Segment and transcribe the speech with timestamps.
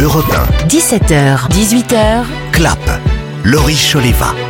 [0.00, 0.32] Europe
[0.68, 3.00] 17h, 18h, 1, Clap,
[3.44, 4.47] Laurie Choleva.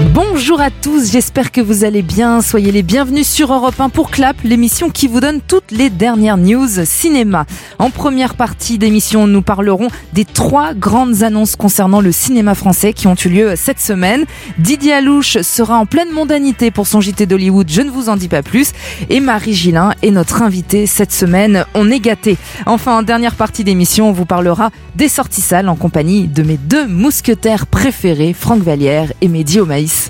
[0.00, 2.40] Bonjour à tous, j'espère que vous allez bien.
[2.40, 6.36] Soyez les bienvenus sur Europe 1 pour Clap, l'émission qui vous donne toutes les dernières
[6.36, 7.46] news cinéma.
[7.80, 13.08] En première partie d'émission, nous parlerons des trois grandes annonces concernant le cinéma français qui
[13.08, 14.24] ont eu lieu cette semaine.
[14.58, 18.28] Didier Alouche sera en pleine mondanité pour son JT d'Hollywood, je ne vous en dis
[18.28, 18.70] pas plus.
[19.10, 21.64] Et Marie Gillin est notre invitée cette semaine.
[21.74, 22.36] On est gâtés.
[22.66, 26.56] Enfin, en dernière partie d'émission, on vous parlera des sorties salles en compagnie de mes
[26.56, 29.58] deux mousquetaires préférés, Franck Vallière et Mehdi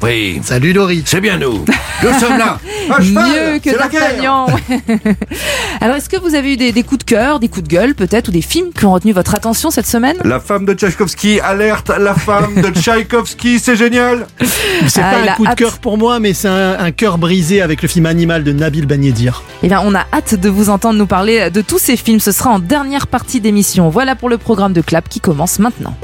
[0.02, 1.02] Oui, Salut Laurie.
[1.06, 1.64] c'est bien nous.
[2.02, 2.58] Nous sommes là.
[3.00, 4.46] Mieux que D'Artagnan.
[5.80, 7.94] Alors, est-ce que vous avez eu des, des coups de cœur, des coups de gueule
[7.94, 10.16] peut-être, ou des films qui ont retenu votre attention cette semaine?
[10.24, 14.26] La femme de Tchaïkovski, alerte, la femme de Tchaïkovski, c'est génial
[14.88, 15.58] C'est Ah, pas un a coup de hâte.
[15.58, 18.86] cœur pour moi, mais c'est un, un cœur brisé avec le film Animal de Nabil
[18.86, 19.42] Bagnedir.
[19.62, 22.20] Eh bien, on a hâte de vous entendre nous parler de tous ces films.
[22.20, 23.88] Ce sera en dernière partie d'émission.
[23.90, 25.94] Voilà pour le programme de Clap qui commence maintenant.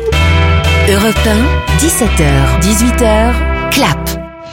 [0.88, 3.32] Europe 1, 17h, 18h,
[3.74, 3.98] Clap.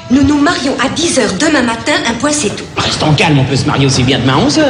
[0.09, 2.63] Nous nous marions à 10h demain matin, un point c'est tout.
[2.75, 4.63] Restons calmes, on peut se marier aussi bien demain à 11h.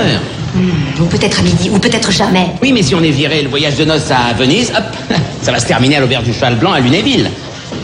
[1.00, 2.48] Ou peut-être à midi, ou peut-être jamais.
[2.62, 4.84] Oui, mais si on est viré le voyage de noces à Venise, hop,
[5.42, 7.32] ça va se terminer à l'auberge du Cheval Blanc à Lunéville.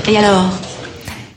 [0.10, 0.50] Et alors?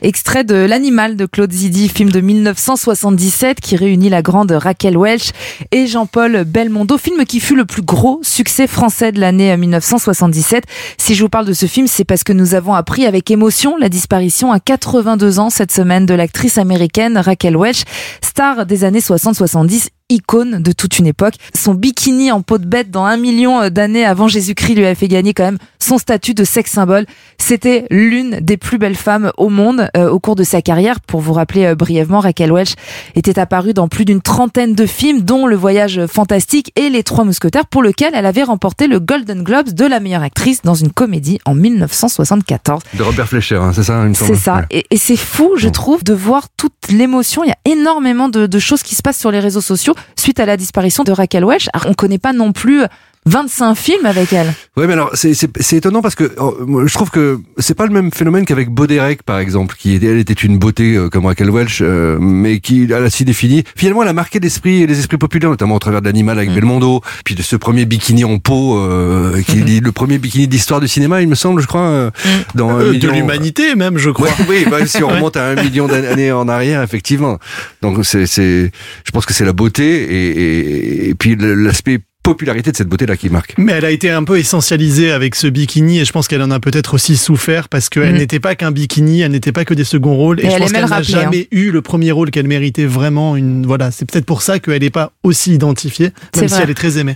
[0.03, 5.29] Extrait de L'Animal de Claude Zidi, film de 1977 qui réunit la grande Raquel Welch
[5.71, 10.63] et Jean-Paul Belmondo, film qui fut le plus gros succès français de l'année 1977.
[10.97, 13.77] Si je vous parle de ce film, c'est parce que nous avons appris avec émotion
[13.77, 17.83] la disparition à 82 ans cette semaine de l'actrice américaine Raquel Welch,
[18.21, 21.35] star des années 60-70 icône de toute une époque.
[21.55, 25.07] Son bikini en peau de bête dans un million d'années avant Jésus-Christ lui a fait
[25.07, 27.05] gagner quand même son statut de sex symbole.
[27.37, 30.99] C'était l'une des plus belles femmes au monde euh, au cours de sa carrière.
[30.99, 32.75] Pour vous rappeler euh, brièvement, Raquel Welch
[33.15, 37.23] était apparue dans plus d'une trentaine de films, dont Le Voyage fantastique et Les Trois
[37.23, 40.91] Mousquetaires, pour lequel elle avait remporté le Golden Globes de la meilleure actrice dans une
[40.91, 42.83] comédie en 1974.
[42.93, 44.55] De Robert Fleischer, hein, c'est ça semble C'est ça.
[44.57, 44.65] Ouais.
[44.71, 47.43] Et, et c'est fou, je trouve, de voir toute l'émotion.
[47.43, 50.39] Il y a énormément de, de choses qui se passent sur les réseaux sociaux suite
[50.39, 51.67] à la disparition de Raquel Welch.
[51.85, 52.83] On connaît pas non plus
[53.27, 54.51] 25 films avec elle.
[54.75, 56.55] Ouais, mais alors c'est c'est c'est étonnant parce que oh,
[56.87, 60.17] je trouve que c'est pas le même phénomène qu'avec Baudérec par exemple, qui était- elle
[60.17, 63.63] était une beauté euh, comme Raquel Welch, euh, mais qui elle a si défini.
[63.75, 66.51] Finalement, elle a marqué l'esprit et les esprits populaires, notamment au travers de l'animal avec
[66.51, 70.51] Belmondo, puis de ce premier bikini en peau, euh, qui est le premier bikini de
[70.53, 72.11] l'histoire du cinéma, il me semble, je crois, euh,
[72.55, 74.29] dans Euh, de million- l'humanité même, je crois.
[74.29, 77.37] Ouais, oui, bah, si on remonte à un million d'années en arrière, effectivement.
[77.83, 78.71] Donc c'est, c'est,
[79.05, 81.99] je pense que c'est la beauté et, et, et puis l'aspect
[82.33, 83.53] popularité de cette beauté-là qui marque.
[83.57, 86.51] Mais elle a été un peu essentialisée avec ce bikini et je pense qu'elle en
[86.51, 88.17] a peut-être aussi souffert parce qu'elle Mhm.
[88.19, 90.61] n'était pas qu'un bikini, elle n'était pas que des seconds rôles et, Et je elle
[90.61, 91.01] pense qu'elle le n'a hein.
[91.01, 94.81] jamais eu le premier rôle qu'elle méritait vraiment une voilà, c'est peut-être pour ça qu'elle
[94.81, 96.63] n'est pas aussi identifiée même si vrai.
[96.63, 97.15] elle est très aimée.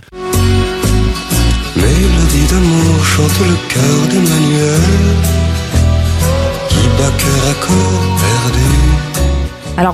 [1.76, 4.80] Mélodie d'amour chante le cœur d'Emmanuel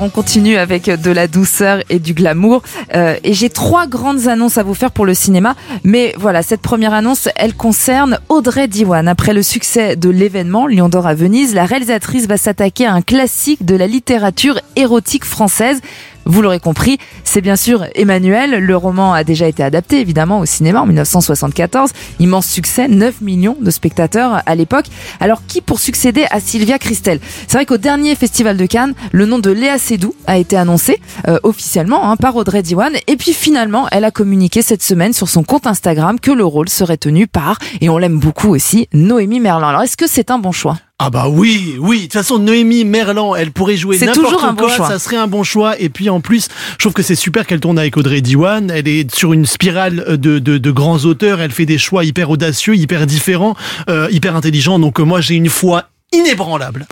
[0.02, 2.62] on continue avec de la douceur et du glamour.
[2.94, 5.54] Euh, et j'ai trois grandes annonces à vous faire pour le cinéma.
[5.84, 9.06] Mais voilà, cette première annonce, elle concerne Audrey Diwan.
[9.06, 13.02] Après le succès de l'événement Lion d'Or à Venise, la réalisatrice va s'attaquer à un
[13.02, 15.80] classique de la littérature érotique française.
[16.24, 18.64] Vous l'aurez compris, c'est bien sûr Emmanuel.
[18.64, 21.90] Le roman a déjà été adapté évidemment au cinéma en 1974.
[22.20, 24.86] Immense succès, 9 millions de spectateurs à l'époque.
[25.20, 27.20] Alors qui pour succéder à Sylvia Christel?
[27.46, 31.00] C'est vrai qu'au dernier festival de Cannes, le nom de Léa Seydoux a été annoncé
[31.28, 32.92] euh, officiellement hein, par Audrey Diwan.
[33.06, 36.68] Et puis finalement, elle a communiqué cette semaine sur son compte Instagram que le rôle
[36.68, 39.68] serait tenu par, et on l'aime beaucoup aussi, Noémie Merlan.
[39.68, 40.78] Alors est-ce que c'est un bon choix?
[41.04, 41.96] Ah bah oui, oui.
[41.98, 44.76] De toute façon, Noémie Merlan, elle pourrait jouer C'est n'importe toujours un bon quoi.
[44.76, 44.88] choix.
[44.88, 45.78] Ça serait un bon choix.
[45.80, 48.70] Et puis en plus, je trouve que c'est super qu'elle tourne avec Audrey Diwan.
[48.70, 51.40] Elle est sur une spirale de, de, de grands auteurs.
[51.40, 53.56] Elle fait des choix hyper audacieux, hyper différents,
[53.90, 54.78] euh, hyper intelligents.
[54.78, 56.86] Donc euh, moi, j'ai une foi inébranlable.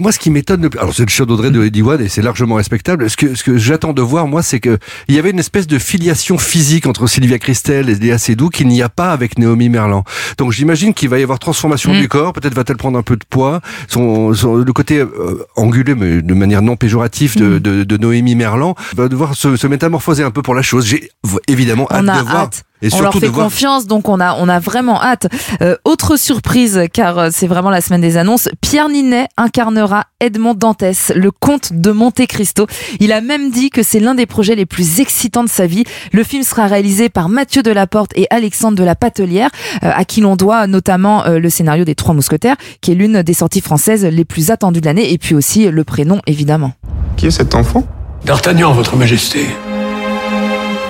[0.00, 2.08] Moi, ce qui m'étonne, le plus- alors c'est le show d'Audrey de Eddie Wan et
[2.08, 3.08] c'est largement respectable.
[3.10, 4.78] Ce que, ce que j'attends de voir, moi, c'est que
[5.08, 8.68] il y avait une espèce de filiation physique entre Sylvia Christel et Léa Seydoux qu'il
[8.68, 10.04] n'y a pas avec Naomi Merlan.
[10.38, 12.00] Donc j'imagine qu'il va y avoir transformation Mm.
[12.00, 12.32] du corps.
[12.32, 13.60] Peut-être va-t-elle prendre un peu de poids.
[13.88, 18.34] Son, son- le côté euh, angulé, mais de manière non péjorative, de, de, de Noémie
[18.34, 20.86] Merlan va devoir se, se métamorphoser un peu pour la chose.
[20.86, 21.10] J'ai
[21.48, 22.36] évidemment hâte on a de voir.
[22.44, 22.64] hâte.
[22.82, 25.28] Et on leur fait de voir confiance, donc on a, on a vraiment hâte.
[25.60, 30.54] Euh, autre surprise, car euh, c'est vraiment la semaine des annonces, Pierre Ninet incarnera Edmond
[30.54, 32.66] Dantès, le comte de Monte Cristo.
[32.98, 35.84] Il a même dit que c'est l'un des projets les plus excitants de sa vie.
[36.12, 39.50] Le film sera réalisé par Mathieu Delaporte et Alexandre de la Patelière,
[39.84, 43.22] euh, à qui l'on doit notamment euh, le scénario des Trois Mousquetaires, qui est l'une
[43.22, 46.72] des sorties françaises les plus attendues de l'année, et puis aussi le prénom, évidemment.
[47.16, 47.86] Qui est cet enfant?
[48.24, 49.46] D'Artagnan, votre majesté.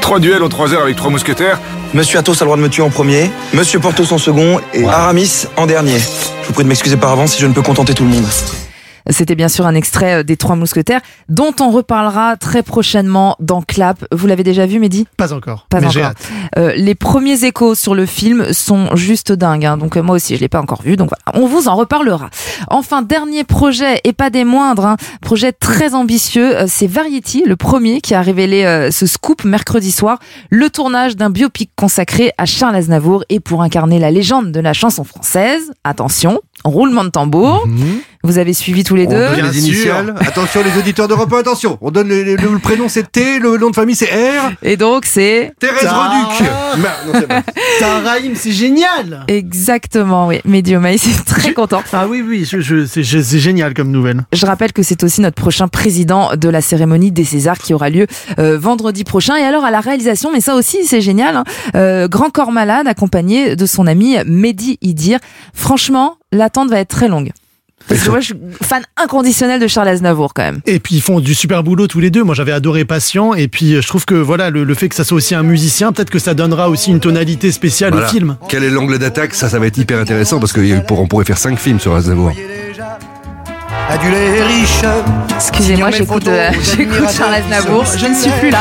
[0.03, 1.59] Trois duels en trois heures avec trois mousquetaires.
[1.95, 4.85] Monsieur Athos a le droit de me tuer en premier, Monsieur Porthos en second et
[4.85, 5.99] Aramis en dernier.
[6.43, 8.27] Je vous prie de m'excuser par avance si je ne peux contenter tout le monde.
[9.11, 13.63] C'était bien sûr un extrait euh, des Trois Mousquetaires, dont on reparlera très prochainement dans
[13.63, 14.05] Clap.
[14.13, 15.07] Vous l'avez déjà vu, Mehdi?
[15.17, 15.67] Pas encore.
[15.71, 16.03] Pas mais encore.
[16.05, 16.29] hâte.
[16.59, 19.67] Euh, les premiers échos sur le film sont juste dingues.
[19.67, 19.77] hein.
[19.77, 20.97] Donc euh, moi aussi, je l'ai pas encore vu.
[20.97, 22.31] Donc voilà, on vous en reparlera.
[22.69, 26.57] Enfin, dernier projet et pas des moindres, hein, projet très ambitieux.
[26.57, 30.19] euh, C'est Variety, le premier, qui a révélé euh, ce scoop mercredi soir,
[30.51, 34.73] le tournage d'un biopic consacré à Charles Aznavour et pour incarner la légende de la
[34.73, 35.73] chanson française.
[35.85, 37.67] Attention, roulement de tambour.
[38.25, 39.17] Vous avez suivi tous les On deux.
[39.19, 40.15] donne Bien les initiales.
[40.21, 41.79] Attention les auditeurs d'Europe 1, attention.
[41.81, 44.53] On donne le, le- le prénom c'est T, le nom de famille c'est R.
[44.63, 45.89] Et donc c'est Thérèse.
[45.89, 46.49] Reduc.
[47.81, 47.93] Non,
[48.35, 50.41] c'est génial exactement, oui.
[50.45, 51.83] Medium c'est très content.
[51.93, 54.23] Ah oui, oui, je- je- c'est c'est génial comme nouvelle.
[54.33, 57.91] Je rappelle que c'est aussi notre prochain président de la cérémonie des Césars qui aura
[57.91, 58.07] lieu
[58.39, 59.37] euh, vendredi prochain.
[59.37, 62.87] Et alors à la réalisation, mais ça aussi c'est génial, hein, euh, Grand Corps Malade
[62.87, 65.19] accompagné de son ami Mehdi Idir.
[65.55, 67.31] Franchement, l'attente va être très longue.
[67.89, 70.61] Parce que moi je suis fan inconditionnel de Charles Aznavour quand même.
[70.67, 72.23] Et puis ils font du super boulot tous les deux.
[72.23, 73.35] Moi j'avais adoré Patient.
[73.35, 75.93] Et puis je trouve que voilà le, le fait que ça soit aussi un musicien,
[75.93, 78.07] peut-être que ça donnera aussi une tonalité spéciale Voilà.
[78.07, 78.37] au film.
[78.49, 79.35] Quel est l'angle d'attaque?
[79.35, 82.33] Ça, ça va être hyper intéressant parce qu'on pourrait faire 5 films sur Aznavour.
[83.89, 84.83] Adulé et riche.
[85.35, 87.85] Excusez-moi, j'écoute euh, j'écoute Charles Aznavour.
[87.97, 88.61] Je ne suis plus là.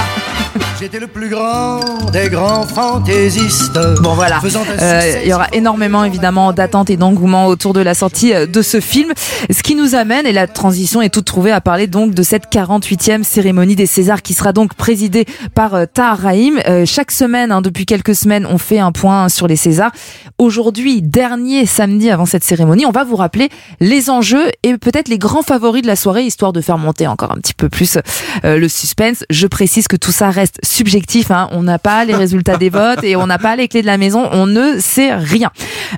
[0.79, 1.79] J'étais le plus grand
[2.11, 3.79] des grands fantaisistes.
[4.01, 4.39] Bon voilà,
[4.81, 8.61] Euh, il y aura énormément évidemment d'attentes et d'engouement autour de la sortie euh, de
[8.63, 9.11] ce film,
[9.51, 12.51] ce qui nous amène, et la transition est toute trouvée, à parler donc de cette
[12.51, 16.59] 48e cérémonie des Césars qui sera donc présidée par euh, Tahar Rahim.
[16.67, 19.91] Euh, chaque semaine, hein, depuis quelques semaines, on fait un point sur les Césars.
[20.39, 23.49] Aujourd'hui, dernier samedi avant cette cérémonie, on va vous rappeler
[23.79, 27.31] les enjeux et peut-être les grands favoris de la soirée, histoire de faire monter encore
[27.31, 27.99] un petit peu plus
[28.45, 29.23] euh, le suspense.
[29.29, 31.31] Je précise que tout ça reste subjectif.
[31.31, 31.49] Hein.
[31.51, 33.97] On n'a pas les résultats des votes et on n'a pas les clés de la
[33.97, 34.27] maison.
[34.31, 35.49] On ne sait rien.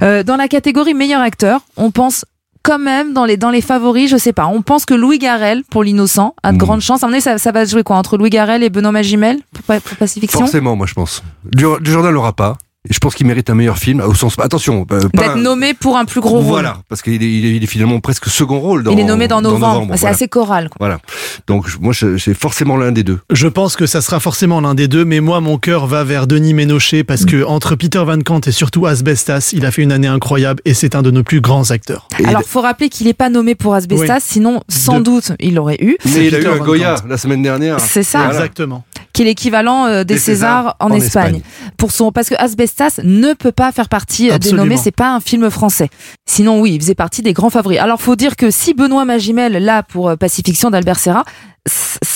[0.02, 2.26] Euh, dans la catégorie meilleur acteur, on pense
[2.64, 4.48] quand même dans les dans les favoris, je sais pas.
[4.48, 6.60] On pense que Louis Garrel pour l'innocent a de Mm.
[6.60, 7.04] grandes chances.
[7.04, 9.40] À ça, ça va se jouer quoi entre Louis Garrel et Benoît Magimel?
[9.68, 11.22] Pour, pour Pacifiction Forcément, moi je pense.
[11.44, 12.58] Du, du Jordan l'aura pas.
[12.90, 14.02] Et je pense qu'il mérite un meilleur film.
[14.02, 16.44] Au sens, attention, euh, D'être nommé pour un plus gros rôle.
[16.44, 18.84] Voilà, parce qu'il est, il est, finalement presque second rôle.
[18.84, 19.94] Dans, Il est nommé dans novembre.
[19.94, 20.16] C'est voilà.
[20.16, 20.68] assez choral.
[20.68, 20.76] quoi.
[20.80, 21.00] Voilà.
[21.48, 23.20] Donc moi, c'est forcément l'un des deux.
[23.32, 26.28] Je pense que ça sera forcément l'un des deux, mais moi mon cœur va vers
[26.28, 29.94] Denis Ménochet parce que entre Peter Van Kant et surtout Asbestas, il a fait une
[29.94, 32.10] année incroyable et c'est un de nos plus grands acteurs.
[32.20, 34.22] Et Alors, faut rappeler qu'il n'est pas nommé pour Asbestas, Oui.
[34.22, 35.96] sinon, sans De- doute, il l'aurait eu.
[36.06, 37.80] mais il a eu Peter un Goya la semaine dernière.
[37.80, 38.20] C'est ça.
[38.26, 38.34] Voilà.
[38.40, 38.84] Exactement.
[39.14, 41.36] Qui est l'équivalent euh, des Des Césars, Césars en, en Espagne.
[41.38, 41.42] Espagne.
[41.78, 44.64] Pour son, parce que Asbestas ne peut pas faire partie euh, des Absolument.
[44.64, 45.90] nommés, c'est pas un film français.
[46.26, 47.80] Sinon, oui, il faisait partie des grands favoris.
[47.80, 51.24] Alors, faut dire que si Benoît Magimel, là, pour euh, Pacifiction d'Albert Serra,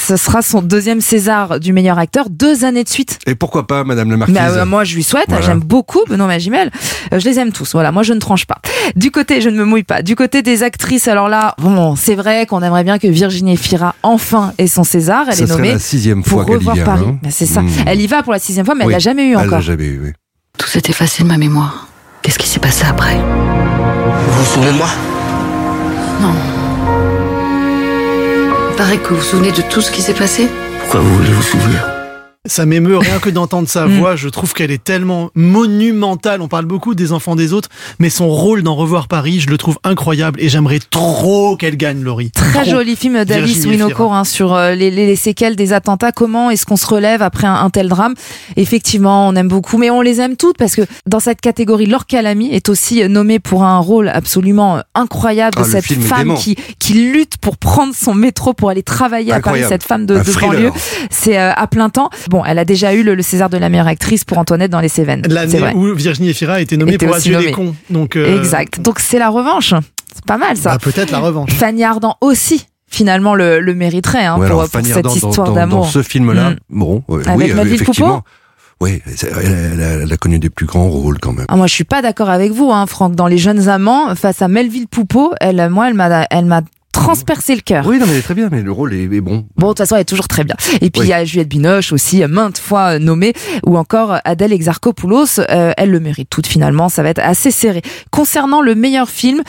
[0.07, 3.19] ce sera son deuxième César du meilleur acteur, deux années de suite.
[3.27, 5.25] Et pourquoi pas, Madame la Marquise Mais euh, moi, je lui souhaite.
[5.27, 5.45] Voilà.
[5.45, 6.71] J'aime beaucoup Benoît Magimel.
[7.11, 7.73] Euh, je les aime tous.
[7.73, 8.59] Voilà, moi, je ne tranche pas.
[8.95, 10.01] Du côté, je ne me mouille pas.
[10.01, 13.95] Du côté des actrices, alors là, bon, c'est vrai qu'on aimerait bien que Virginie Efira
[14.01, 15.25] enfin ait son César.
[15.27, 16.85] Elle Ça est nommée la sixième pour fois qu'elle y revoir vient.
[16.85, 17.05] Paris.
[17.09, 17.19] hein.
[17.21, 17.61] Ben, c'est ça.
[17.61, 17.69] Mmh.
[17.85, 19.51] Elle y va pour la sixième fois, mais elle l'a jamais eu Elle encore.
[19.51, 20.11] l'a jamais eu, oui.
[20.57, 21.87] Tout s'est effacé de ma mémoire.
[22.21, 23.17] Qu'est-ce qui s'est passé après?
[23.17, 24.87] Vous vous souvenez de moi?
[26.21, 26.31] Non.
[28.77, 30.47] Paraît que vous vous souvenez de tout ce qui s'est passé?
[30.79, 31.96] Pourquoi vous voulez vous souvenir?
[32.47, 33.99] Ça m'émeut rien que d'entendre sa Mm.
[33.99, 34.15] voix.
[34.15, 36.41] Je trouve qu'elle est tellement monumentale.
[36.41, 39.57] On parle beaucoup des enfants des autres, mais son rôle dans Revoir Paris, je le
[39.57, 42.31] trouve incroyable et j'aimerais trop qu'elle gagne, Laurie.
[42.31, 42.71] Très Trop.
[42.71, 46.11] joli film d'Alice Winocourt hein, sur euh, les, les- les séquelles des attentats.
[46.11, 48.13] Comment est-ce qu'on se relève après un, un tel drame?
[48.55, 52.05] Effectivement, on aime beaucoup, mais on les aime toutes parce que dans cette catégorie, Laure
[52.05, 56.35] Calamy est aussi euh, nommée pour un rôle absolument euh, incroyable de Ah, cette femme
[56.35, 60.17] qui, qui lutte pour prendre son métro pour aller travailler à Paris, cette femme de,
[60.19, 60.71] de banlieue.
[61.09, 62.09] C'est euh, à plein temps.
[62.29, 64.79] Bon, elle a déjà eu le, le César de la meilleure actrice pour Antoinette dans
[64.79, 65.23] les Cévennes.
[65.27, 67.75] L'année où Virginie Efira a été nommée Était pour Adieu les cons.
[67.89, 68.81] Donc, euh, Exact.
[68.81, 69.73] Donc c'est la revanche.
[70.13, 70.71] C'est pas mal ça.
[70.71, 71.51] bah, peut-être la revanche.
[71.53, 75.13] Fanny Ardant aussi, finalement, le, le mériterait hein, Ouais, pour, alors, pour Fanny cette dans-
[75.13, 75.81] histoire d'amour.
[75.81, 76.55] Dans ce film-là, Mm.
[76.69, 77.51] bon, Avec oui,
[78.01, 78.19] euh.
[78.79, 81.45] Oui, elle, elle a- elle a connu des plus grands rôles quand même.
[81.49, 83.15] Ah, moi, je suis pas d'accord avec vous, hein, Franck.
[83.15, 86.61] Dans Les Jeunes Amants, face à Melville Poupeau, elle, moi, elle m'a, elle m'a
[87.01, 87.85] transpercé le cœur.
[87.87, 89.45] Oui, non, mais elle est très bien, mais le rôle est, est bon.
[89.55, 90.55] Bon, de toute façon, elle est toujours très bien.
[90.81, 91.07] Et puis, il Oui.
[91.09, 93.33] y a Juliette Binoche aussi, maintes fois euh, nommée,
[93.65, 95.39] ou encore Adèle Exarchopoulos.
[95.39, 96.89] euh, elle le mérite toute, finalement.
[96.89, 97.81] Ça va être assez serré.
[98.11, 99.41] Concernant le meilleur film,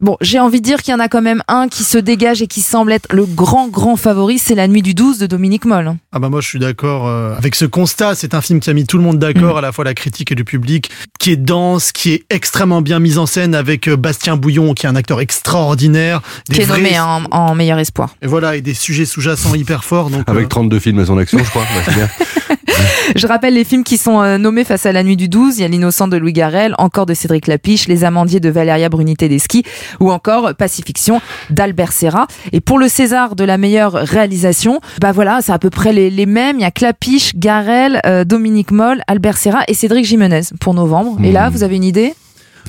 [0.00, 2.40] Bon, j'ai envie de dire qu'il y en a quand même un qui se dégage
[2.40, 5.64] et qui semble être le grand, grand favori, c'est La Nuit du 12 de Dominique
[5.64, 5.96] Moll.
[6.12, 8.14] Ah bah moi je suis d'accord euh, avec ce constat.
[8.14, 9.58] C'est un film qui a mis tout le monde d'accord, Mm.
[9.58, 13.00] à la fois la critique et le public, qui est dense, qui est extrêmement bien
[13.00, 16.76] mis en scène avec euh, Bastien Bouillon, qui est un acteur extraordinaire, qui est vrais-
[16.80, 18.14] nommé en, en meilleur espoir.
[18.22, 20.10] et voilà et des sujets sous-jacents hyper forts.
[20.10, 21.64] Donc Avec euh, 32 films à son action, je crois.
[21.84, 22.08] C'est bien.
[23.16, 25.58] Je rappelle les films qui sont euh, nommés face à la nuit du 12.
[25.58, 28.88] Il y a L'innocent de Louis Garrel, encore de Cédric Lapiche, Les amandiers de Valéria
[28.88, 29.64] Bruni Tedeschi
[30.00, 31.20] ou encore Pacifiction
[31.50, 32.26] d'Albert Serra.
[32.52, 36.10] Et pour le César de la meilleure réalisation, bah voilà, c'est à peu près les,
[36.10, 36.56] les mêmes.
[36.58, 41.18] Il y a Clapiche, Garrel, euh, Dominique Moll, Albert Serra et Cédric Jimenez pour novembre.
[41.24, 42.14] Et là, vous avez une idée?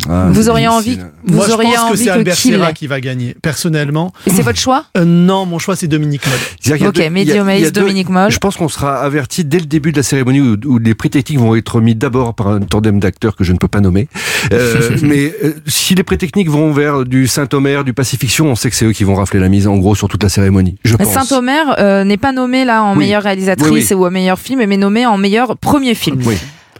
[0.07, 2.73] Ah, Vous auriez envie, vous Moi, je auriez pense que c'est Albert qui Serra l'ait
[2.73, 4.11] qui va gagner, personnellement.
[4.25, 6.35] Et c'est votre choix Euh, non, mon choix, c'est Dominique Moll.
[6.61, 8.31] C'est-à-dire qu'il y a Ok, deux- Dominique Moll.
[8.31, 11.09] Je pense qu'on sera averti dès le début de la cérémonie où, où les prix
[11.09, 14.07] techniques vont être mis d'abord par un tandem d'acteurs que je ne peux pas nommer.
[14.53, 18.69] Euh, mais euh, si les prix techniques vont vers du Saint-Omer, du Pacifiction, on sait
[18.69, 20.75] que c'est eux qui vont rafler la mise en gros sur toute la cérémonie.
[20.85, 21.13] Je pense.
[21.13, 22.99] Saint-Omer euh, n'est pas nommée là en Oui.
[22.99, 23.93] meilleure réalisatrice Oui, oui.
[23.95, 26.21] ou en meilleur film, mais nommée en meilleur premier film.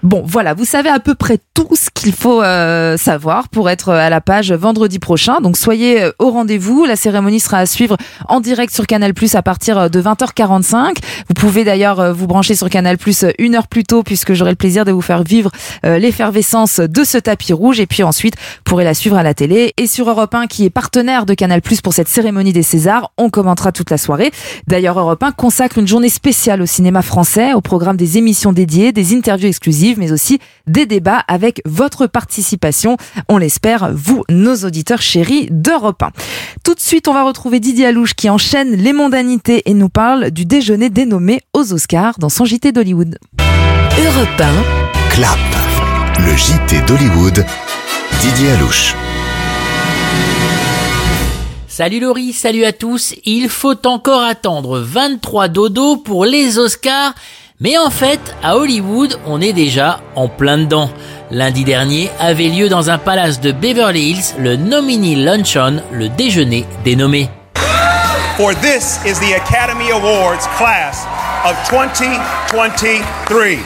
[0.01, 3.89] Bon, voilà, vous savez à peu près tout ce qu'il faut euh, savoir pour être
[3.89, 5.41] à la page vendredi prochain.
[5.41, 6.85] Donc soyez euh, au rendez-vous.
[6.85, 10.97] La cérémonie sera à suivre en direct sur Canal Plus à partir euh, de 20h45.
[11.27, 14.51] Vous pouvez d'ailleurs euh, vous brancher sur Canal Plus une heure plus tôt puisque j'aurai
[14.51, 15.51] le plaisir de vous faire vivre
[15.85, 17.79] euh, l'effervescence de ce tapis rouge.
[17.79, 19.73] Et puis ensuite, vous pourrez la suivre à la télé.
[19.77, 23.11] Et sur Europe 1, qui est partenaire de Canal Plus pour cette cérémonie des Césars,
[23.17, 24.31] on commentera toute la soirée.
[24.67, 28.91] D'ailleurs, Europe 1 consacre une journée spéciale au cinéma français, au programme des émissions dédiées,
[28.91, 32.97] des interviews exclusives, mais aussi des débats avec votre participation.
[33.27, 36.11] On l'espère, vous, nos auditeurs chéris d'Europe 1.
[36.63, 40.31] Tout de suite, on va retrouver Didier Alouche qui enchaîne les mondanités et nous parle
[40.31, 43.17] du déjeuner dénommé aux Oscars dans son JT d'Hollywood.
[43.97, 44.43] Europe
[45.09, 45.37] Clap.
[46.19, 47.45] Le JT d'Hollywood.
[48.21, 48.95] Didier Alouche.
[51.67, 53.15] Salut Laurie, salut à tous.
[53.23, 57.13] Il faut encore attendre 23 dodo pour les Oscars.
[57.61, 60.89] Mais en fait, à Hollywood, on est déjà en plein dedans.
[61.29, 66.63] Lundi dernier avait lieu dans un palace de Beverly Hills le Nominee Luncheon, le déjeuner
[66.85, 67.29] dénommé.
[68.37, 71.05] For this is the Academy Awards class
[71.43, 73.57] of 2023.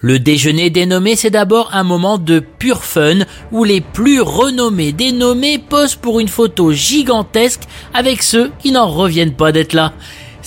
[0.00, 5.56] Le déjeuner dénommé, c'est d'abord un moment de pur fun où les plus renommés dénommés
[5.58, 7.62] posent pour une photo gigantesque
[7.94, 9.94] avec ceux qui n'en reviennent pas d'être là.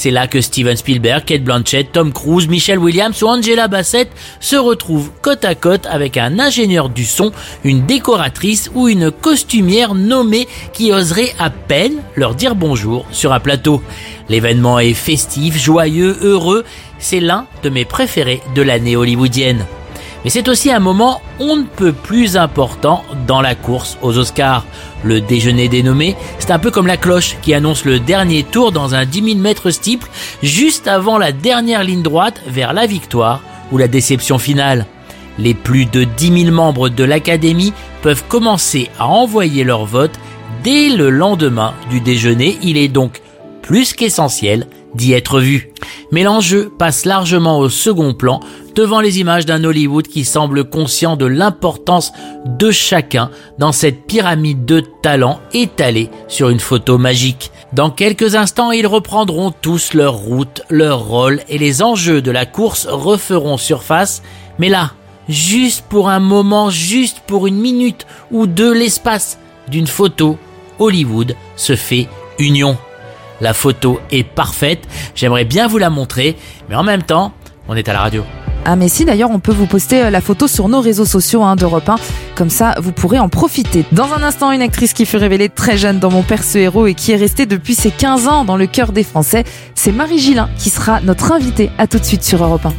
[0.01, 4.55] C'est là que Steven Spielberg, Kate Blanchett, Tom Cruise, Michelle Williams ou Angela Bassett se
[4.55, 7.31] retrouvent côte à côte avec un ingénieur du son,
[7.63, 13.39] une décoratrice ou une costumière nommée qui oserait à peine leur dire bonjour sur un
[13.39, 13.83] plateau.
[14.27, 16.65] L'événement est festif, joyeux, heureux,
[16.97, 19.67] c'est l'un de mes préférés de l'année hollywoodienne.
[20.23, 24.65] Mais c'est aussi un moment on ne peut plus important dans la course aux Oscars.
[25.03, 28.93] Le déjeuner dénommé, c'est un peu comme la cloche qui annonce le dernier tour dans
[28.93, 30.07] un 10 000 mètres steeple
[30.43, 34.85] juste avant la dernière ligne droite vers la victoire ou la déception finale.
[35.39, 37.73] Les plus de 10 000 membres de l'Académie
[38.03, 40.11] peuvent commencer à envoyer leur vote
[40.63, 42.59] dès le lendemain du déjeuner.
[42.61, 43.21] Il est donc
[43.61, 45.69] plus qu'essentiel d'y être vu.
[46.11, 48.41] Mais l'enjeu passe largement au second plan
[48.75, 52.11] devant les images d'un Hollywood qui semble conscient de l'importance
[52.45, 57.51] de chacun dans cette pyramide de talents étalée sur une photo magique.
[57.73, 62.45] Dans quelques instants, ils reprendront tous leur route, leur rôle et les enjeux de la
[62.45, 64.21] course referont surface.
[64.59, 64.91] Mais là,
[65.29, 70.37] juste pour un moment, juste pour une minute ou deux l'espace d'une photo,
[70.79, 72.07] Hollywood se fait
[72.39, 72.77] union.
[73.39, 76.35] La photo est parfaite, j'aimerais bien vous la montrer,
[76.69, 77.33] mais en même temps,
[77.67, 78.23] on est à la radio.
[78.65, 81.43] Ah mais si d'ailleurs on peut vous poster euh, la photo sur nos réseaux sociaux
[81.43, 81.95] hein, d'Europe 1,
[82.35, 83.85] comme ça vous pourrez en profiter.
[83.91, 86.87] Dans un instant, une actrice qui fut révélée très jeune dans Mon Père ce héros
[86.87, 89.43] et qui est restée depuis ses 15 ans dans le cœur des Français,
[89.75, 91.71] c'est Marie Gillin qui sera notre invitée.
[91.77, 92.73] À tout de suite sur Europe 1.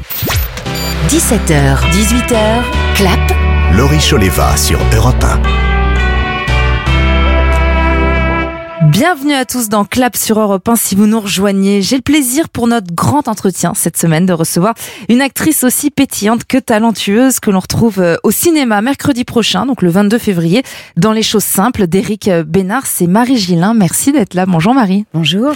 [1.08, 2.62] 17h, 18h,
[2.94, 3.18] clap.
[3.76, 5.71] Laurie Choleva sur Europe 1.
[8.90, 11.82] Bienvenue à tous dans Clap sur Europe 1 si vous nous rejoignez.
[11.82, 14.74] J'ai le plaisir pour notre grand entretien cette semaine de recevoir
[15.08, 19.82] une actrice aussi pétillante que talentueuse que l'on retrouve euh, au cinéma mercredi prochain, donc
[19.82, 20.62] le 22 février,
[20.96, 22.86] dans Les choses simples d'Éric Bénard.
[22.86, 23.74] C'est Marie Gillin.
[23.74, 24.46] Merci d'être là.
[24.46, 25.04] Bonjour Marie.
[25.14, 25.54] Bonjour.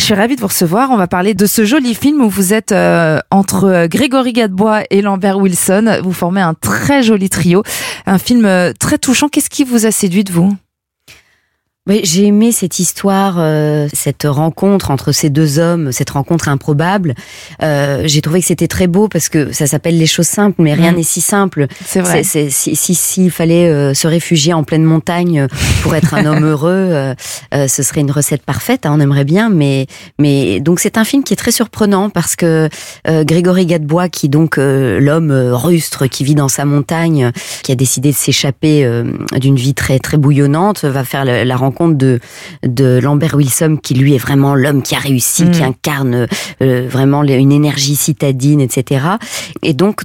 [0.00, 0.90] Je suis ravie de vous recevoir.
[0.90, 4.80] On va parler de ce joli film où vous êtes euh, entre euh, Grégory Gadebois
[4.88, 6.00] et Lambert Wilson.
[6.02, 7.62] Vous formez un très joli trio.
[8.06, 9.28] Un film euh, très touchant.
[9.28, 10.56] Qu'est-ce qui vous a séduit de vous?
[11.88, 17.14] Oui, j'ai aimé cette histoire, euh, cette rencontre entre ces deux hommes, cette rencontre improbable.
[17.62, 20.74] Euh, j'ai trouvé que c'était très beau parce que ça s'appelle les choses simples, mais
[20.74, 20.96] rien Mm.
[20.96, 21.68] n'est si simple.
[21.86, 22.22] C'est vrai.
[22.22, 25.46] C'est- si s'il si, fallait euh, se réfugier en pleine montagne
[25.82, 27.14] pour être un homme heureux, euh,
[27.54, 28.84] euh, ce serait une recette parfaite.
[28.84, 29.86] hein, on aimerait bien, mais
[30.18, 32.68] mais donc c'est un film qui est très surprenant parce que
[33.08, 37.32] euh, Grégory Gadebois, qui donc euh, l'homme euh, rustre qui vit dans sa montagne,
[37.62, 39.04] qui a décidé de s'échapper euh,
[39.40, 42.18] d'une vie très très bouillonnante, va faire la, la rencontre rencontre de
[42.66, 45.50] de Lambert Wilson qui lui est vraiment l'homme qui a réussi, Mm.
[45.52, 46.26] qui incarne
[46.62, 49.04] euh, vraiment une énergie citadine, etc.
[49.62, 50.02] Et donc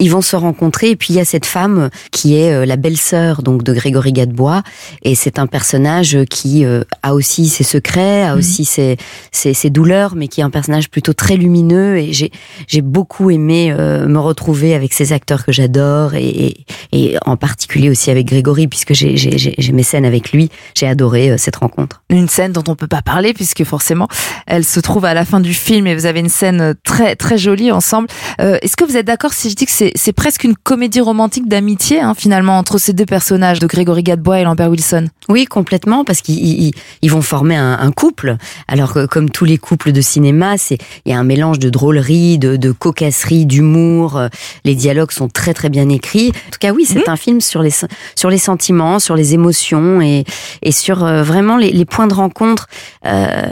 [0.00, 0.90] ils vont se rencontrer.
[0.90, 4.12] Et puis il y a cette femme qui est euh, la belle-sœur donc de Grégory
[4.12, 4.62] Gadebois.
[5.02, 8.96] Et c'est un personnage qui euh, a aussi ses secrets, a aussi ses,
[9.30, 11.96] ses, ses douleurs mais qui est un personnage plutôt très lumineux.
[11.98, 12.30] Et j'ai
[12.66, 16.56] j'ai beaucoup aimé euh, me retrouver avec ces acteurs que j'adore et, et,
[16.92, 20.48] et en particulier aussi avec Grégory puisque j'ai j'ai- j'ai j'ai mes scènes avec lui,
[20.76, 22.02] j'ai adoré euh, cette rencontre.
[22.10, 24.08] Une scène dont on peut pas parler puisque forcément
[24.46, 27.38] elle se trouve à la fin du film et vous avez une scène très très
[27.38, 28.08] jolie ensemble.
[28.40, 31.00] Euh, Est-ce que vous êtes d'accord si je dis que c'est c'est presque une comédie
[31.00, 35.44] romantique d'amitié hein, finalement entre ces deux personnages de Grégory Gadebois et Lambert Wilson Oui,
[35.44, 38.36] complètement, parce qu'ils ils, ils vont former un, un couple.
[38.68, 41.70] Alors que comme tous les couples de cinéma, c'est il y a un mélange de
[41.70, 44.16] drôlerie, de, de cocasserie, d'humour.
[44.16, 44.28] euh,
[44.64, 46.28] Les dialogues sont très très bien écrits.
[46.48, 47.70] En tout cas, oui, c'est un film sur les
[48.14, 50.24] sur les sentiments, sur les émotions et
[50.62, 52.66] et sur euh, vraiment les, les points de rencontre.
[53.06, 53.50] Euh,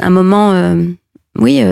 [0.00, 0.82] un moment, euh,
[1.38, 1.62] oui,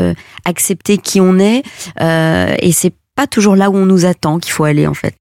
[0.45, 1.62] accepter qui on est.
[2.00, 5.14] et c'est pas toujours là où on nous attend qu'il faut aller en fait.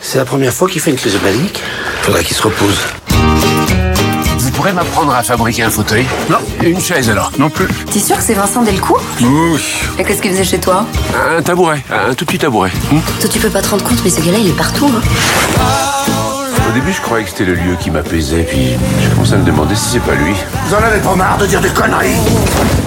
[0.00, 1.62] C'est la première fois qu'il fait une crise de panique.
[2.02, 2.76] Faudrait qu'il se repose.
[4.38, 6.38] Vous pourrez m'apprendre à fabriquer un fauteuil Non.
[6.64, 7.68] Une chaise alors Non plus.
[7.92, 9.00] T'es sûr que c'est Vincent Delcourt?
[9.20, 9.62] Oui.
[9.96, 10.86] Et qu'est-ce qu'il faisait chez toi?
[11.38, 12.72] Un tabouret, un tout petit tabouret.
[12.90, 14.90] Hmm Toi, tu peux pas te rendre compte, mais ce gars-là, il est partout.
[14.92, 16.31] hein.
[16.68, 19.44] Au début, je croyais que c'était le lieu qui m'apaisait, puis j'ai commencé à me
[19.44, 20.34] demander si c'est pas lui.
[20.66, 22.14] Vous en avez pas marre de dire des conneries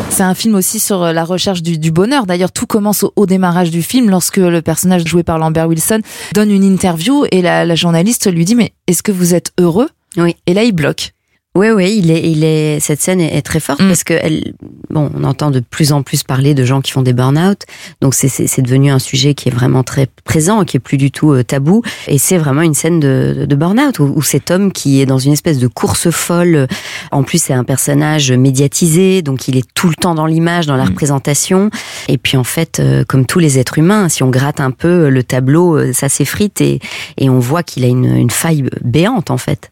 [0.10, 2.26] C'est un film aussi sur euh, la recherche du, du bonheur.
[2.26, 6.00] D'ailleurs, tout commence au, au démarrage du film lorsque le personnage joué par Lambert Wilson
[6.34, 9.90] donne une interview et la, la journaliste lui dit mais est-ce que vous êtes heureux?
[10.18, 10.36] Oui.
[10.48, 11.14] Et là, il bloque.
[11.56, 13.88] Oui, oui, il est, il est, cette scène est, est très forte Mm.
[13.88, 14.54] parce que elle,
[14.90, 17.62] bon, on entend de plus en plus parler de gens qui font des burn-out.
[18.02, 21.34] Donc c'est, devenu un sujet qui est vraiment très présent, qui est plus du tout
[21.34, 21.82] euh, tabou.
[22.08, 25.20] Et c'est vraiment une scène de, de burn-out où, où cet homme qui est dans
[25.20, 26.68] une espèce de course folle.
[27.12, 30.78] En plus, c'est un personnage médiatisé, donc il est tout le temps dans l'image, dans
[30.78, 31.70] la représentation.
[32.08, 35.10] Et puis en fait, euh, comme tous les êtres humains, si on gratte un peu
[35.10, 36.80] le tableau, euh, ça s'effrite et,
[37.18, 39.72] et on voit qu'il a une, une faille béante en fait.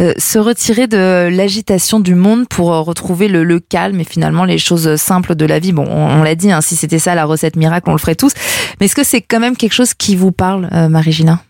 [0.00, 4.58] Euh, se retirer de l'agitation du monde pour euh, retrouver le, calme et finalement les
[4.58, 5.72] choses simples de la vie.
[5.72, 8.32] Bon, on, l'a dit, hein, si c'était ça la recette miracle, on le ferait tous.
[8.80, 11.42] Mais est-ce que c'est quand même quelque chose qui vous parle, euh, Marie-Gina?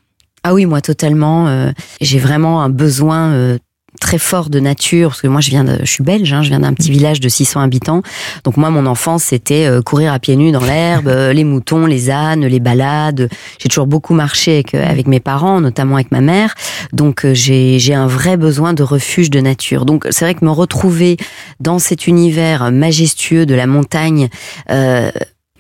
[0.44, 1.46] Ah oui, moi totalement.
[1.46, 3.57] euh, j'ai vraiment un besoin
[4.00, 6.48] très fort de nature parce que moi je viens de, je suis belge, hein, je
[6.48, 8.02] viens d'un petit village de 600 habitants.
[8.44, 11.87] Donc moi mon enfance c'était euh, courir à pieds nus dans l'herbe, euh, les moutons,
[11.87, 13.28] les ânes, les balades.
[13.59, 16.55] J'ai toujours beaucoup marché avec, euh, avec mes parents, notamment avec ma mère.
[16.92, 19.85] Donc j'ai j'ai un vrai besoin de refuge de nature.
[19.85, 21.16] Donc c'est vrai que me retrouver
[21.61, 24.28] dans cet univers majestueux de la montagne.
[24.70, 25.11] Euh,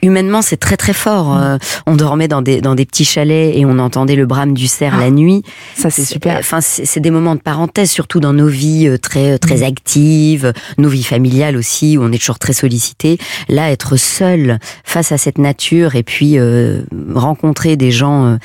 [0.02, 1.36] Humainement, c'est très très fort.
[1.36, 4.66] Euh, on dormait dans des dans des petits chalets et on entendait le brame du
[4.66, 5.42] cerf la nuit.
[5.76, 6.38] Ça c'est super.
[6.38, 10.88] Enfin, c'est des moments de parenthèse, surtout dans nos vies euh, très très actives, nos
[10.88, 13.18] vies familiales aussi, où on est toujours très sollicité.
[13.48, 16.82] Là, être seul face à cette nature et puis euh,
[17.14, 18.36] rencontrer des gens euh,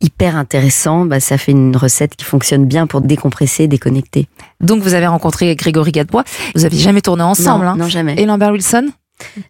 [0.00, 4.28] hyper intéressants, bah, ça fait une recette qui fonctionne bien pour décompresser, déconnecter.
[4.60, 6.24] Donc vous avez rencontré Grégory Gadebois.
[6.54, 8.14] Vous avez jamais tourné ensemble, non, hein non jamais.
[8.18, 8.90] Et Lambert Wilson?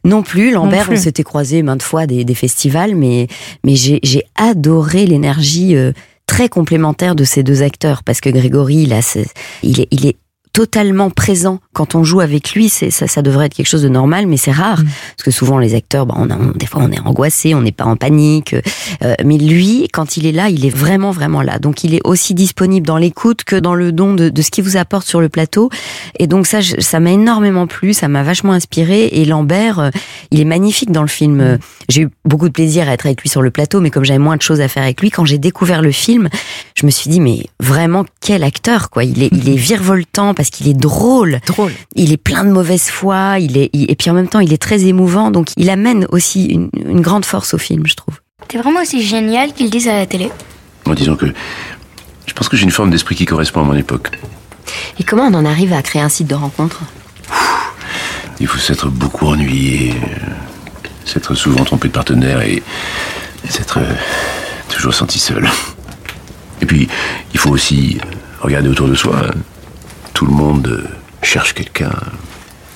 [0.05, 0.99] Non plus, Lambert, plus.
[0.99, 3.27] on s'était croisés maintes fois des, des festivals, mais,
[3.65, 5.93] mais j'ai adoré l'énergie euh,
[6.27, 9.01] très complémentaire de ces deux acteurs, parce que Grégory, là,
[9.63, 10.17] il est, il est
[10.53, 13.89] totalement présent quand on joue avec lui c'est ça, ça devrait être quelque chose de
[13.89, 14.77] normal mais c'est rare.
[15.17, 17.63] Parce que souvent les acteurs bah, on a, on- des fois on est angoissé on
[17.63, 18.55] n'est pas en panique
[19.05, 21.59] euh, mais lui quand il est là il est vraiment vraiment là.
[21.59, 24.65] Donc il est aussi disponible dans l'écoute que dans le don de, de ce qu'il
[24.65, 25.71] vous apporte sur le plateau.
[26.19, 29.07] Et donc ça je- ça m'a énormément plu ça m'a vachement inspiré.
[29.13, 29.91] Et Lambert euh,
[30.31, 31.41] il est magnifique dans le film.
[31.41, 31.59] Euh,
[31.89, 34.19] j'ai eu beaucoup de plaisir à être avec lui sur le plateau mais comme j'avais
[34.19, 36.29] moins de choses à faire avec lui quand j'ai découvert le film
[36.75, 39.05] je me suis dit mais vraiment quel acteur quoi.
[39.05, 42.85] Il est il est virevoltant parce qu'il est drôle drôle il est plein de mauvaise
[42.89, 45.69] foi il est il- et puis en même temps il est très émouvant donc il
[45.69, 48.17] amène aussi une, une grande force au film je trouve
[48.49, 50.31] T'es vraiment aussi génial qu'ils disent à la télé.
[50.87, 51.27] Bon, disons que
[52.27, 54.19] je pense que j'ai une forme d'esprit qui correspond à mon époque.
[54.99, 56.81] et comment on en arrive à créer un site de rencontre?
[58.41, 59.95] Il faut s'être beaucoup ennuyé,
[61.05, 62.63] s'être souvent trompé de partenaire et,
[63.47, 63.93] et s'être euh,
[64.71, 65.49] toujours senti seul.
[66.63, 66.89] Et puis,
[67.35, 67.99] il faut aussi
[68.41, 69.31] regarder autour de soi.
[70.21, 70.87] Tout le monde euh,
[71.23, 71.95] cherche quelqu'un.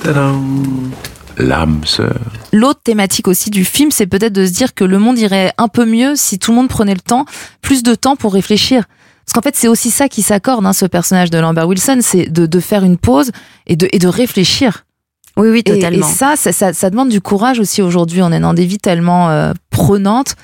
[0.03, 0.91] Tadam
[1.37, 2.19] L'âme sœur.
[2.55, 5.69] L'autre thématique aussi du film, c'est peut-être de se dire que le monde irait un
[5.69, 7.27] peu mieux si tout le monde prenait le temps,
[7.61, 8.85] plus de temps pour réfléchir.
[9.27, 12.33] Parce qu'en fait, c'est aussi ça qui s'accorde, hein, ce personnage de Lambert Wilson, c'est
[12.33, 13.31] de, de faire une pause
[13.67, 14.87] et de, et de réfléchir.
[15.37, 16.07] Oui, oui, totalement.
[16.09, 18.23] Et, ça, ça, ça, ça demande du courage aussi aujourd'hui.
[18.23, 20.37] On est dans des vies tellement euh, prenantes.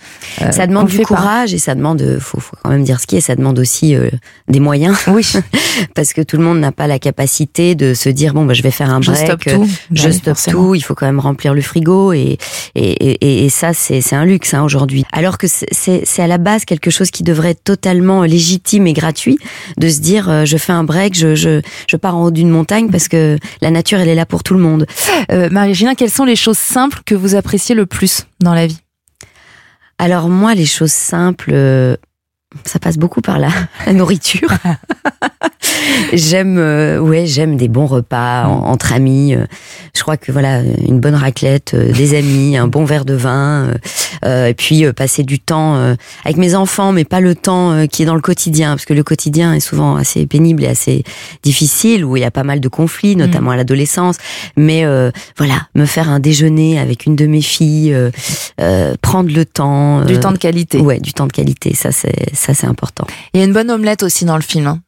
[0.42, 1.04] euh, ça demande du pas.
[1.04, 3.58] courage et ça demande, euh, faut, faut quand même dire ce qui est, ça demande
[3.60, 4.10] aussi euh,
[4.48, 4.96] des moyens.
[5.06, 5.24] Oui.
[5.94, 8.62] Parce que tout le monde n'a pas la capacité de se dire bon bah je
[8.62, 9.68] vais faire un Je break, stoppe euh, tout.
[9.92, 10.62] je oui, stoppe forcément.
[10.64, 10.74] tout.
[10.74, 12.36] Il faut quand même remplir le frigo et
[12.74, 15.04] et, et, et ça c'est c'est un luxe hein, aujourd'hui.
[15.12, 19.38] Alors que c'est- à la base quelque chose qui devrait être totalement légitime et gratuit
[19.78, 22.50] de se dire euh, je fais un break, je je je pars en haut d'une
[22.50, 24.79] montagne parce que la nature elle est là pour tout le monde.
[25.30, 28.80] Euh, Marie-Gélin, quelles sont les choses simples que vous appréciez le plus dans la vie?
[29.98, 31.96] Alors moi, les choses simples, euh,
[32.64, 33.48] ça passe beaucoup par la,
[33.86, 34.48] la nourriture.
[36.12, 39.34] j'aime, euh, ouais, j'aime des bons repas en- entre amis.
[39.34, 39.46] euh,
[39.94, 43.74] je crois que voilà, une bonne raclette, euh, des amis, un bon verre de vin,
[44.24, 47.86] euh, et puis euh, passer du temps euh, avec mes enfants, mais pas le temps
[47.86, 51.04] qui est dans le quotidien, parce que le quotidien est souvent assez pénible et assez
[51.42, 54.16] difficile, où il y a pas mal de conflits, notamment à l'adolescence.
[54.56, 57.96] Mais euh, voilà, me faire un déjeuner avec une de mes filles,
[59.02, 60.78] prendre le temps, Du temps de qualité.
[60.78, 63.06] Ouais, du temps de qualité, ça c'est ça c'est important.
[63.32, 64.80] Il y a une bonne omelette aussi dans le film, hein,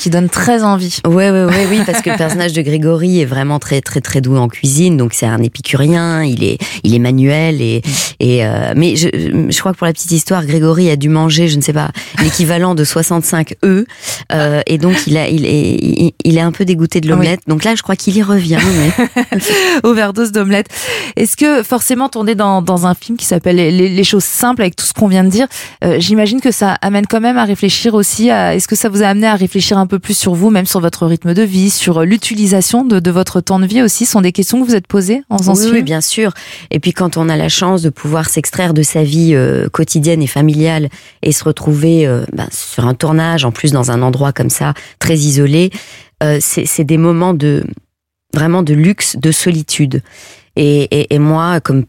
[0.00, 0.98] qui donne très envie.
[1.06, 4.20] Ouais, ouais, ouais, oui, parce que le personnage de Grégory est vraiment très, très, très
[4.20, 4.96] doué en cuisine.
[4.96, 7.82] Donc c'est un épicurien, il est, il est manuel et,
[8.18, 11.48] et euh, mais je, je crois que pour la petite histoire, Grégory a dû manger,
[11.48, 11.90] je ne sais pas,
[12.22, 13.84] l'équivalent de 65 œufs,
[14.32, 17.40] euh, et donc il a, il est, il, il est un peu dégoûté de l'omelette.
[17.46, 18.58] Donc là, je crois qu'il y revient.
[18.78, 19.38] Mais...
[19.82, 20.68] Overdose d'omelette.
[21.16, 24.62] Est-ce que forcément tourner dans, dans un film qui s'appelle les, les- les choses simples
[24.62, 25.46] avec tout ce qu'on vient de dire,
[25.84, 29.02] euh, j'imagine que ça amène quand même à réfléchir aussi à, est-ce que ça vous
[29.02, 31.68] a amené à réfléchir un peu plus sur vous, même sur votre rythme de vie,
[31.68, 34.66] sur euh, l'utilisation de, de votre temps de vie aussi, Ce sont des questions que
[34.66, 36.32] vous êtes posées en faisant Oui, oui, bien sûr.
[36.70, 40.22] Et puis quand on a la chance de pouvoir s'extraire de sa vie euh, quotidienne
[40.22, 40.88] et familiale
[41.22, 44.72] et se retrouver euh, ben, sur un tournage, en plus dans un endroit comme ça,
[44.98, 45.70] très isolé,
[46.22, 47.64] euh, c'est des moments de
[48.34, 50.02] vraiment de luxe, de solitude.
[50.62, 51.84] Et, et, et moi, comme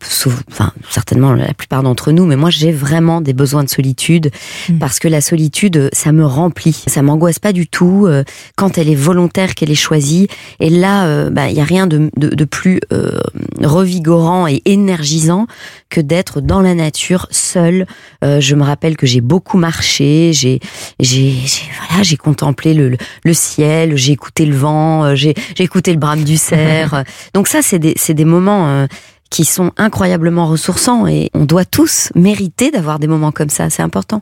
[0.49, 4.31] enfin certainement la plupart d'entre nous, mais moi j'ai vraiment des besoins de solitude
[4.79, 8.23] parce que la solitude, ça me remplit, ça m'angoisse pas du tout euh,
[8.55, 10.29] quand elle est volontaire, qu'elle est choisie.
[10.61, 13.19] Et là, euh, bah, il y a rien de, de, de plus euh,
[13.61, 15.47] revigorant et énergisant
[15.89, 17.85] que d'être dans la nature seule.
[18.23, 20.59] Euh, je me rappelle que j'ai beaucoup marché, j'ai
[20.99, 25.99] voilà, j'ai contemplé le, le, le ciel, j'ai écouté le vent, euh, j'ai écouté le
[25.99, 26.93] brame du cerf.
[26.93, 27.03] Euh,
[27.33, 28.87] Donc ça, c'est des c'est des moments euh,
[29.29, 33.69] qui sont incroyablement ressourçants et on doit tous mériter d'avoir des moments comme ça.
[33.69, 34.21] C'est important.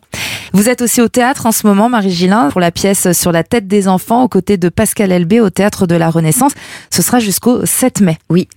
[0.54, 3.43] Vous êtes aussi au théâtre en ce moment, Marie Gillin, pour la pièce Sur la
[3.43, 6.54] tête des enfants, aux côtés de Pascal Elbé au théâtre de la Renaissance.
[6.91, 8.17] Ce sera jusqu'au 7 mai.
[8.30, 8.47] Oui.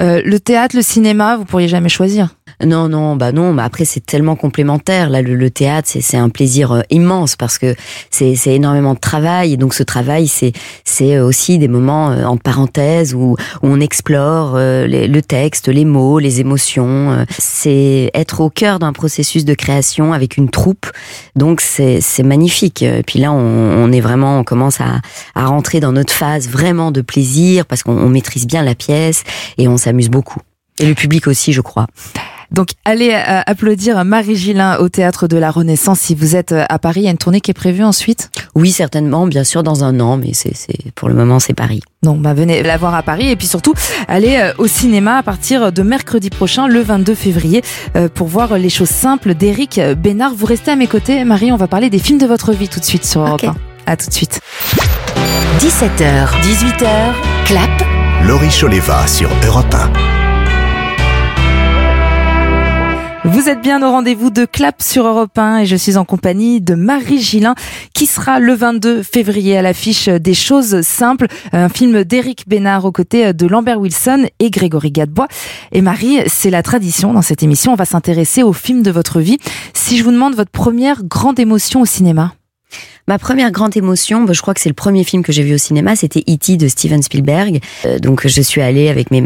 [0.00, 2.30] Euh, le théâtre, le cinéma, vous pourriez jamais choisir?
[2.64, 5.10] Non, non, bah non, mais après c'est tellement complémentaire.
[5.10, 7.74] Là, le, le théâtre, c'est un plaisir euh, immense parce que
[8.10, 10.52] c'est énormément de travail et donc ce travail, c'est
[10.84, 15.84] c'est aussi des moments euh, en parenthèse où, où on explore euh, le texte, les
[15.84, 17.12] mots, les émotions.
[17.12, 20.86] euh, C'est être au cœur d'un processus de création avec une troupe.
[21.34, 22.82] Donc c'est magnifique.
[22.82, 23.38] Et puis là, on,
[23.84, 25.00] on est vraiment, on commence à
[25.34, 29.24] à rentrer dans notre phase vraiment de plaisir parce qu'on on maîtrise bien la pièce
[29.58, 30.40] et on s'amuse beaucoup.
[30.78, 31.86] Et le public aussi, je crois.
[32.52, 36.64] Donc, allez euh, applaudir Marie Gillin au théâtre de la Renaissance si vous êtes euh,
[36.68, 37.00] à Paris.
[37.00, 38.30] Il y a une tournée qui est prévue ensuite?
[38.54, 41.80] Oui, certainement, bien sûr, dans un an, mais c'est, c'est pour le moment, c'est Paris.
[42.02, 43.72] Donc, bah, venez la voir à Paris et puis surtout,
[44.06, 47.62] allez euh, au cinéma à partir de mercredi prochain, le 22 février,
[47.96, 50.34] euh, pour voir les choses simples d'Éric Bénard.
[50.34, 51.52] Vous restez à mes côtés, Marie.
[51.52, 53.54] On va parler des films de votre vie tout de suite sur Europe 1.
[53.86, 54.40] À tout de suite.
[55.58, 56.86] 17h, 18h,
[57.46, 57.70] clap.
[58.26, 60.11] Laurie Choleva sur Europe 1.
[63.24, 66.60] Vous êtes bien au rendez-vous de Clap sur Europe 1 et je suis en compagnie
[66.60, 67.54] de Marie Gillin
[67.94, 72.90] qui sera le 22 février à l'affiche des choses simples, un film d'Éric Bénard aux
[72.90, 75.28] côtés de Lambert Wilson et Grégory Gadebois.
[75.70, 79.20] Et Marie, c'est la tradition dans cette émission, on va s'intéresser aux films de votre
[79.20, 79.38] vie.
[79.72, 82.32] Si je vous demande votre première grande émotion au cinéma
[83.08, 85.54] Ma première grande émotion, bah, je crois que c'est le premier film que j'ai vu
[85.54, 86.56] au cinéma, c'était E.T.
[86.56, 87.60] de Steven Spielberg.
[87.84, 89.22] Euh, donc je suis allée avec mes,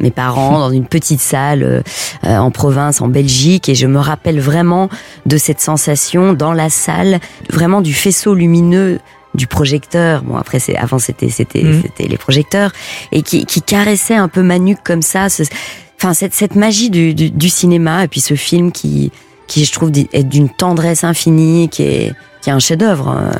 [0.00, 1.82] mes parents dans une petite salle
[2.24, 4.90] euh, en province, en Belgique, et je me rappelle vraiment
[5.24, 7.18] de cette sensation dans la salle,
[7.50, 8.98] vraiment du faisceau lumineux
[9.34, 10.22] du projecteur.
[10.22, 11.82] Bon après c'est avant c'était c'était Mhm.
[11.82, 12.72] c'était les projecteurs
[13.12, 15.28] et qui, qui caressait un peu ma nuque comme ça.
[15.28, 15.42] ce-
[16.00, 19.10] Enfin cette cette magie du, du, du cinéma et puis ce film qui
[19.46, 23.08] qui je trouve est d'une tendresse infinie, qui est qui est un chef-d'œuvre.
[23.18, 23.30] euh,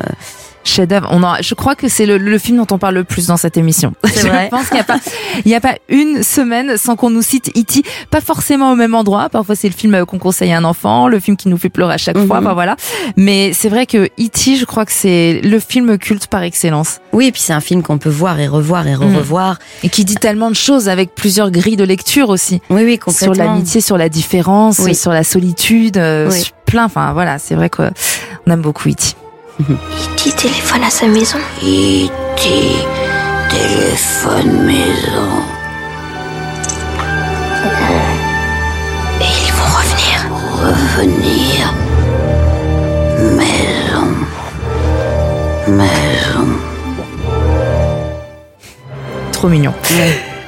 [0.65, 1.07] chef-d'œuvre.
[1.11, 3.37] On en, je crois que c'est le, le, film dont on parle le plus dans
[3.37, 3.93] cette émission.
[4.05, 4.45] C'est vrai.
[4.45, 4.99] Je pense qu'il n'y a pas,
[5.45, 7.81] il y a pas une semaine sans qu'on nous cite E.T.
[8.11, 9.29] Pas forcément au même endroit.
[9.29, 11.93] Parfois c'est le film qu'on conseille à un enfant, le film qui nous fait pleurer
[11.93, 12.27] à chaque Mhm.
[12.27, 12.39] fois.
[12.39, 12.75] Enfin voilà.
[13.15, 14.57] Mais c'est vrai que E.T.
[14.57, 16.99] Je crois que c'est le film culte par excellence.
[17.13, 19.57] Oui, et puis c'est un film qu'on peut voir et revoir et revoir.
[19.83, 22.61] Et qui dit tellement de choses avec plusieurs grilles de lecture aussi.
[22.69, 23.33] Oui, oui, complètement.
[23.33, 24.93] Sur l'amitié, sur la différence, Oui.
[24.93, 26.41] sur la solitude, euh, Oui.
[26.41, 26.85] sur plein.
[26.85, 27.89] Enfin voilà, c'est vrai qu'on
[28.47, 29.15] aime beaucoup E E.T.
[29.69, 30.31] E.T.
[30.37, 31.37] téléphone à sa maison?
[31.63, 32.49] E.T.
[33.49, 35.29] téléphone maison.
[39.21, 40.15] Et ils vont revenir.
[40.63, 41.73] Revenir.
[43.35, 44.07] Maison.
[45.67, 46.47] Maison.
[49.31, 49.73] Trop mignon.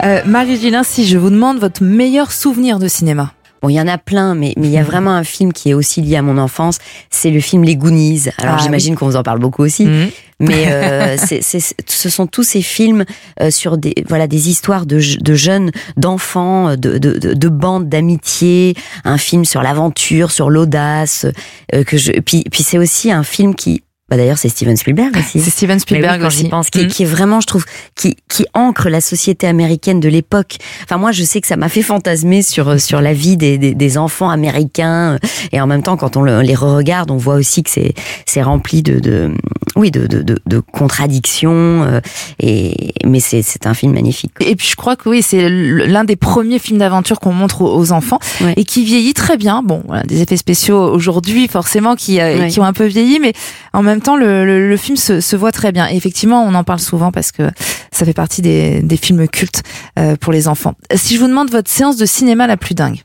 [0.04, 3.32] Euh, Marie-Gilin, si je vous demande votre meilleur souvenir de cinéma.
[3.62, 5.70] Bon, il y en a plein, mais mais il y a vraiment un film qui
[5.70, 6.80] est aussi lié à mon enfance.
[7.10, 8.24] C'est le film Les Goonies.
[8.38, 9.86] Alors Ah, j'imagine qu'on vous en parle beaucoup aussi.
[9.86, 10.10] Mhm.
[10.40, 13.06] Mais euh, c'est, c'est- ce sont tous ces films
[13.42, 17.88] euh, sur des voilà des histoires de, de jeunes, d'enfants, de, de, de, de bandes
[17.90, 18.74] d'amitié.
[19.04, 21.28] Un film sur l'aventure, sur l'audace.
[21.76, 25.16] euh, que je puis puis c'est aussi un film qui bah d'ailleurs c'est Steven Spielberg
[25.18, 25.40] aussi.
[25.40, 26.50] C'est Steven Spielberg oui, quand j'y aussi.
[26.50, 26.88] pense, qui, Mhm.
[26.88, 30.58] qui est vraiment, je trouve, qui, qui ancre la société américaine de l'époque.
[30.84, 33.74] Enfin, moi, je sais que ça m'a fait fantasmer sur sur la vie des, des,
[33.74, 35.18] des enfants américains.
[35.54, 37.94] Et en même temps, quand on le- les re-regarde, on voit aussi que c'est
[38.26, 39.32] c'est rempli de, de
[39.78, 41.84] oui de de, de, de contradictions.
[41.84, 42.00] euh,
[42.40, 44.32] Et mais c'est c'est un film magnifique.
[44.42, 47.76] Et puis je crois que oui, c'est l'un des premiers films d'aventure qu'on montre aux-
[47.78, 48.20] aux enfants
[48.58, 49.62] et qui vieillit très bien.
[49.64, 53.34] Bon, voilà, des effets spéciaux aujourd'hui forcément qui euh, qui ont un peu vieilli, mais
[53.74, 55.88] en même temps le, le, le film se, se voit très bien.
[55.90, 57.44] Et effectivement, on en parle souvent parce que
[57.92, 59.64] ça fait partie des, des films cultes
[60.00, 60.76] euh, pour les enfants.
[60.96, 63.02] Si je vous demande votre séance de cinéma la plus dingue.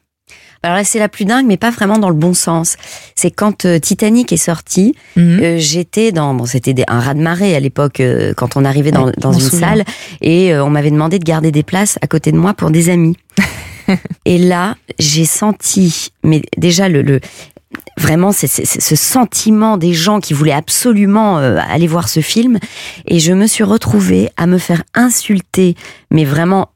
[0.62, 2.76] Alors là, c'est la plus dingue, mais pas vraiment dans le bon sens.
[3.14, 5.40] C'est quand euh, Titanic est sorti, Mhm.
[5.42, 9.12] euh, j'étais dans, bon, c'était un raz-de-marée à l'époque euh, quand on arrivait dans, Ouais,
[9.18, 9.84] dans une salle,
[10.22, 12.88] et euh, on m'avait demandé de garder des places à côté de moi pour des
[12.88, 13.16] amis.
[14.24, 17.20] et là, j'ai senti, mais déjà le, le
[17.98, 22.58] vraiment c'est ce sentiment des gens qui voulaient absolument euh, aller voir ce film,
[23.06, 25.74] et je me suis retrouvée à me faire insulter,
[26.10, 26.70] mais vraiment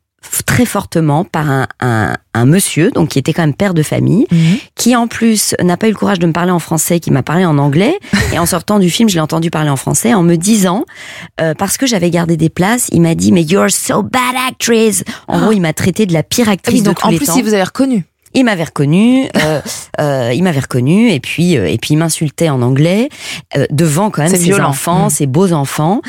[0.45, 4.27] très fortement par un, un, un monsieur, donc qui était quand même père de famille,
[4.75, 7.23] qui en plus n'a pas eu le courage de me parler en français, qui m'a
[7.23, 7.99] parlé en anglais.
[8.35, 10.85] Et en sortant du film, je l'ai entendu parler en français en me disant,
[11.41, 15.05] euh, parce que j'avais gardé des places, il m'a dit, mais you're so bad actress.
[15.27, 17.17] En gros, il m'a traité de la pire actrice Oui, donc de tous en les
[17.17, 17.35] plus, temps.
[17.35, 18.05] si vous avez reconnu.
[18.35, 19.61] Il m'avait reconnu, euh,
[20.01, 23.09] euh, il m'avait reconnu, et puis euh, et puis il m'insultait en anglais
[23.57, 24.69] euh, devant quand même ses violent.
[24.69, 25.11] enfants, Mm.
[25.11, 26.01] ses beaux enfants,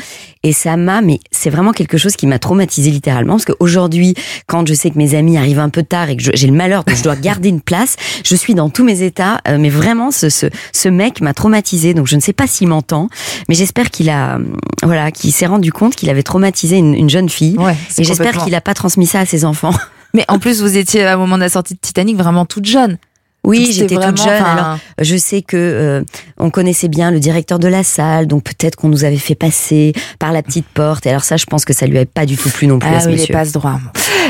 [0.44, 4.14] et ça m'a, mais c'est vraiment quelque chose qui m'a traumatisé littéralement, parce qu'aujourd'hui,
[4.46, 6.84] quand je sais que mes amis arrivent un peu tard et que j'ai le malheur
[6.84, 10.10] que je dois garder une place, je suis dans tous mes états, euh, mais vraiment
[10.12, 13.08] ce ce, ce mec m'a traumatisé, donc je ne sais pas s'il m'entend,
[13.48, 14.44] mais j'espère qu'il a, euh,
[14.84, 18.44] voilà, qu'il s'est rendu compte qu'il avait traumatisé une, une jeune fille, Ouais, et j'espère
[18.44, 19.74] qu'il a pas transmis ça à ses enfants.
[20.14, 22.98] Mais en plus, vous étiez au moment de la sortie de Titanic vraiment toute jeune.
[23.44, 24.28] Oui, j'étais toute jeune.
[24.44, 26.02] Alors, je sais que euh,
[26.38, 29.94] on connaissait bien le directeur de la salle, donc peut-être qu'on nous avait fait passer
[30.20, 31.06] par la petite porte.
[31.06, 32.88] Et alors ça, je pense que ça lui avait pas du tout plu non plus
[32.88, 33.32] à Ah ce oui, monsieur.
[33.32, 33.80] passe droits.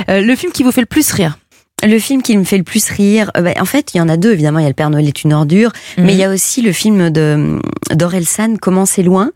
[0.09, 1.37] Euh, le film qui vous fait le plus rire.
[1.85, 4.09] Le film qui me fait le plus rire, euh, bah, en fait, il y en
[4.09, 4.33] a deux.
[4.33, 6.05] Évidemment, il y a Le Père Noël est une ordure, Mhm.
[6.07, 7.59] mais il y a aussi le film de
[7.93, 9.31] d'Orelsan, Comment c'est loin.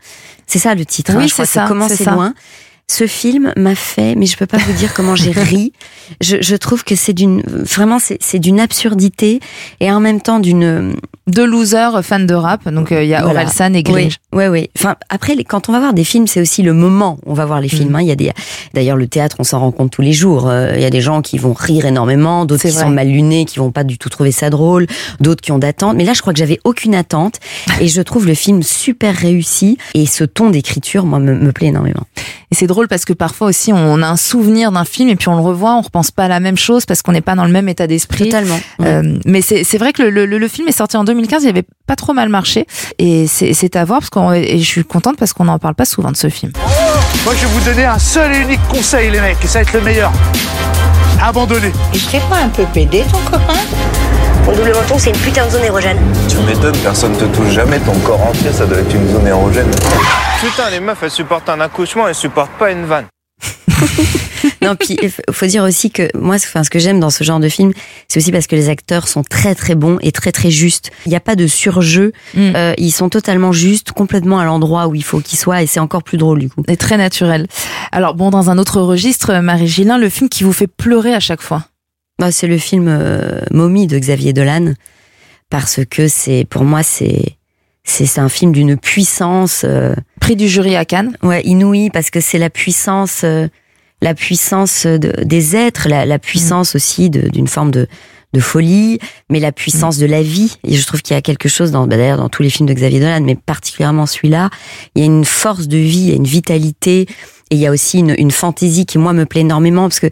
[0.47, 1.13] C'est ça le titre.
[1.17, 2.13] Oui, hein, je crois, c'est ça, Comment c'est ça.
[2.89, 5.73] Ce film m'a fait, mais je peux pas vous dire comment j'ai ri.
[6.21, 9.41] Je, je trouve que c'est d'une, vraiment, c'est c'est d'une absurdité
[9.81, 10.95] et en même temps d'une
[11.27, 12.69] Deux losers fans de rap.
[12.69, 13.41] Donc euh, il y a Voilà.
[13.41, 14.19] Orelsan et Grinch.
[14.33, 14.71] Oui, oui, oui.
[14.79, 17.35] Enfin, après, les- quand on va voir des films, c'est aussi le moment où on
[17.35, 17.91] va voir les films.
[17.91, 17.97] Mm.
[17.97, 18.01] hein.
[18.03, 18.31] Il y a des,
[18.73, 20.49] d'ailleurs, le théâtre, on s'en rend compte tous les jours.
[20.49, 22.85] Euh, Il y a des gens qui vont rire énormément, d'autres qui vrai.
[22.85, 24.87] sont mal lunés, qui vont pas du tout trouver ça drôle,
[25.19, 25.97] d'autres qui ont d'attente.
[25.97, 27.41] Mais là, je crois que j'avais aucune attente
[27.81, 31.67] et je trouve le film super réussi et ce ton d'écriture, moi, me, me plaît
[31.67, 32.05] énormément.
[32.53, 35.29] Et c'est drôle parce que parfois aussi on a un souvenir d'un film et puis
[35.29, 37.47] on le revoit, on repense pas à la même chose parce qu'on n'est pas dans
[37.47, 38.25] le même état d'esprit.
[38.25, 38.61] Totalement.
[38.83, 41.65] Euh, mais c'est vrai que le, le, le film est sorti en 2015, il avait
[41.87, 42.67] pas trop mal marché
[42.99, 45.87] et c'est à voir parce qu'on et je suis contente parce qu'on n'en parle pas
[45.87, 46.53] souvent de ce film.
[47.25, 49.63] Moi, je vais vous donner un seul et unique conseil, les mecs, et ça va
[49.63, 50.13] être le meilleur.
[51.23, 51.73] Abandonnez.
[51.95, 53.55] Il te fait pas un peu pédé ton copain
[54.47, 55.99] Mon double menton, c'est une putain de zone érogène.
[56.29, 59.71] Tu m'étonnes, personne te touche jamais, ton corps entier, ça doit être une zone érogène.
[60.41, 63.07] Putain, les meufs, elles supportent un accouchement, elles supportent pas une vanne.
[64.63, 67.23] Non, puis il faut- faut dire aussi que moi, enfin, ce que j'aime dans ce
[67.25, 67.73] genre de film,
[68.09, 70.91] c'est aussi parce que les acteurs sont très très bons et très très justes.
[71.05, 72.13] Il n'y a pas de surjeu.
[72.35, 72.53] Mm.
[72.57, 75.79] Euh, ils sont totalement justes, complètement à l'endroit où il faut qu'ils soient, et c'est
[75.81, 76.63] encore plus drôle du coup.
[76.69, 77.47] Et très naturel.
[77.93, 81.21] Alors bon, dans un autre registre, Marie Gillin, le film qui vous fait pleurer à
[81.21, 81.65] chaque fois.
[82.19, 84.73] Bah, c'est le film euh, Momie de Xavier Dolan
[85.51, 87.37] parce que c'est pour moi c'est
[87.85, 89.63] c'est un film d'une puissance.
[89.65, 91.17] Euh, Prix du jury à Cannes.
[91.23, 93.47] Ouais, inouï parce que c'est la puissance, euh,
[94.03, 96.77] la puissance de, des êtres, la, la puissance Mm.
[96.77, 97.87] aussi d'une forme de,
[98.37, 98.99] de folie,
[99.31, 100.57] mais la puissance de la vie.
[100.65, 102.69] Et je trouve qu'il y a quelque chose dans, bah, d'ailleurs, dans tous les films
[102.69, 104.51] de Xavier Dolan, mais particulièrement celui-là,
[104.95, 107.07] il y a une force de vie, il y a une vitalité.
[107.51, 110.09] Et il y a aussi une, une fantaisie qui, moi, me plaît énormément parce que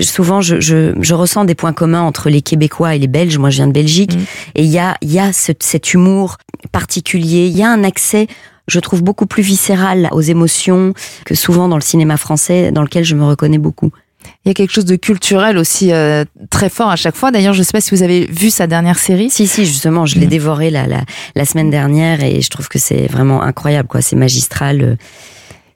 [0.00, 3.38] souvent, je, je, je ressens des points communs entre les Québécois et les Belges.
[3.38, 4.12] Moi, je viens de Belgique.
[4.56, 6.38] Et il y a, il y a ce- cet humour
[6.72, 7.46] particulier.
[7.46, 8.26] Il y a un accès,
[8.66, 10.92] je trouve, beaucoup plus viscéral aux émotions
[11.24, 13.92] que souvent dans le cinéma français, dans lequel je me reconnais beaucoup.
[14.44, 17.30] Il y a quelque chose de culturel aussi euh, très fort à chaque fois.
[17.30, 19.30] D'ailleurs, je ne sais pas si vous avez vu sa dernière série.
[19.30, 21.02] Si, si, justement, je l'ai dévoré la, la,
[21.36, 24.02] la semaine dernière et je trouve que c'est vraiment incroyable, quoi.
[24.02, 24.80] C'est magistral.
[24.82, 24.96] euh,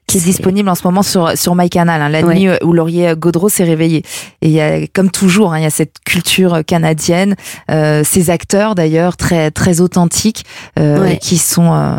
[0.09, 2.01] qui est disponible en ce moment sur sur MyCanal.
[2.01, 2.33] Hein, la Ouais.
[2.35, 4.03] nuit où Laurier Gaudreau s'est réveillé.
[4.41, 7.35] Et y a, comme toujours, hein, il y a cette culture canadienne,
[7.69, 10.45] euh, ces acteurs d'ailleurs très très authentiques,
[10.79, 11.17] euh, Ouais.
[11.17, 11.97] qui sont euh,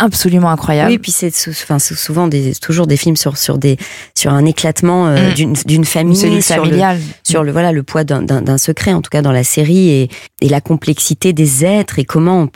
[0.00, 0.90] absolument incroyables.
[0.90, 3.78] Oui, puis c'est enfin, souvent des, toujours des films sur, sur, des,
[4.14, 5.34] sur un éclatement euh, Mm.
[5.34, 6.98] d'une, d'une famille, sur, le, familiale.
[7.22, 10.08] sur le, voilà, le poids d'un, secret, en tout cas dans la série, et,
[10.40, 12.48] et la complexité des êtres, et comment on,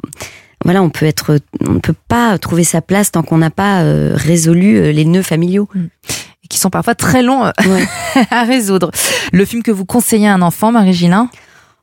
[0.64, 3.82] voilà, on peut être, on ne peut pas trouver sa place tant qu'on n'a pas
[3.82, 5.68] euh, résolu euh, les nœuds familiaux.
[5.76, 7.44] Et qui sont parfois très longs
[8.30, 8.90] à résoudre.
[9.32, 11.30] Le film que vous conseillez à un enfant, Marie-Gilin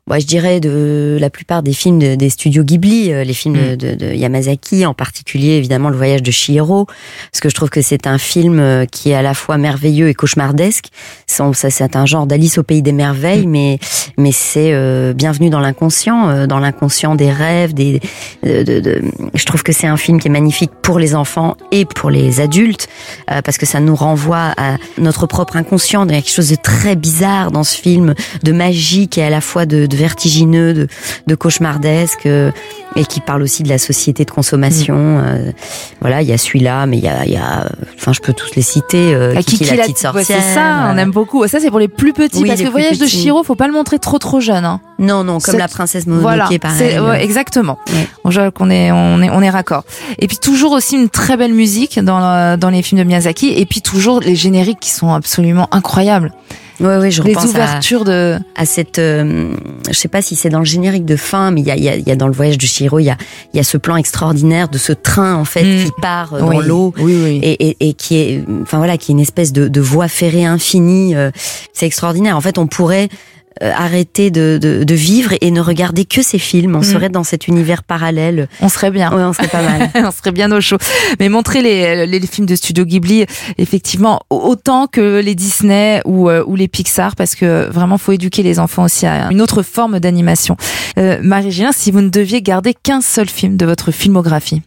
[0.08, 3.54] Moi, je dirais de la plupart des films de- des studios Ghibli, euh, les films
[3.74, 3.76] Mm.
[3.76, 6.86] de, de Yamazaki, en particulier évidemment Le Voyage de Chihiro,
[7.30, 10.08] parce que je trouve que c'est un film euh, qui est à la fois merveilleux
[10.08, 10.86] et cauchemardesque.
[11.28, 13.78] Ça, c'est un genre d'Alice au pays des merveilles, mais
[14.18, 17.72] mais c'est euh, bienvenue dans l'inconscient, euh, dans l'inconscient des rêves.
[17.72, 18.00] Des,
[18.42, 19.02] de, de- de-
[19.34, 22.40] je trouve que c'est un film qui est magnifique pour les enfants et pour les
[22.40, 22.88] adultes,
[23.30, 26.04] euh, parce que ça nous renvoie à notre propre inconscient.
[26.06, 29.30] Il y a quelque chose de très bizarre dans ce film, de magique et à
[29.30, 30.88] la fois de, de vertigineux, de,
[31.26, 32.50] de cauchemardesque, euh,
[32.96, 34.96] et qui parle aussi de la société de consommation.
[34.98, 35.50] euh,
[36.00, 38.54] voilà, il y a celui-là, mais il y a, y a, enfin, je peux tous
[38.56, 39.14] les citer.
[39.14, 40.38] euh, Ah, Kiki, la petite ouais, sorcière.
[40.42, 41.46] c'est ça, on euh, aime beaucoup.
[41.46, 43.16] Ça, c'est pour les plus petits, Oui, parce que Voyage de petits.
[43.18, 44.64] Chihiro, faut pas le montrer trop trop jeune.
[44.64, 44.80] Hein.
[44.98, 46.98] Non, non, comme la princesse Mononoke, Voilà, pareil.
[46.98, 47.78] ouais, exactement.
[48.24, 49.84] On voit qu'on est, on est, on est raccord.
[50.18, 53.66] Et puis toujours aussi une très belle musique dans, dans les films de Miyazaki, et
[53.66, 56.32] puis toujours les génériques qui sont absolument incroyables.
[56.80, 58.36] Ouais, ouais, je les repense à- ouvertures de.
[58.56, 59.54] à cette, euh,
[59.88, 61.84] je sais pas si c'est dans le générique de fin, mais il y a, il
[61.84, 63.16] y a, y a dans le voyage de Chihiro, il y a,
[63.52, 66.46] il y a ce plan extraordinaire de ce train en fait qui part euh, dans
[66.50, 66.56] Mm.
[66.56, 67.40] Oui, l'eau oui, oui.
[67.42, 70.44] Et, et, et qui est, enfin voilà, qui est une espèce de, de voie ferrée
[70.44, 71.14] infinie.
[71.14, 71.30] euh,
[71.72, 72.36] c'est extraordinaire.
[72.36, 73.08] En fait, on pourrait
[73.60, 76.76] arrêter de, de, de vivre et ne regarder que ces films.
[76.76, 76.84] On Mm.
[76.84, 78.48] serait dans cet univers parallèle.
[78.60, 79.12] On serait bien.
[79.14, 79.90] Ouais, on serait pas mal.
[79.94, 80.78] on serait bien au chaud.
[81.20, 83.24] Mais montrer les, les, les films de Studio Ghibli,
[83.58, 88.42] effectivement, autant que les Disney ou, euh, ou les Pixar, parce que vraiment, faut éduquer
[88.42, 90.56] les enfants aussi à une autre forme d'animation.
[90.98, 94.62] Euh, Marie-Gélin, si vous ne deviez garder qu'un seul film de votre filmographie,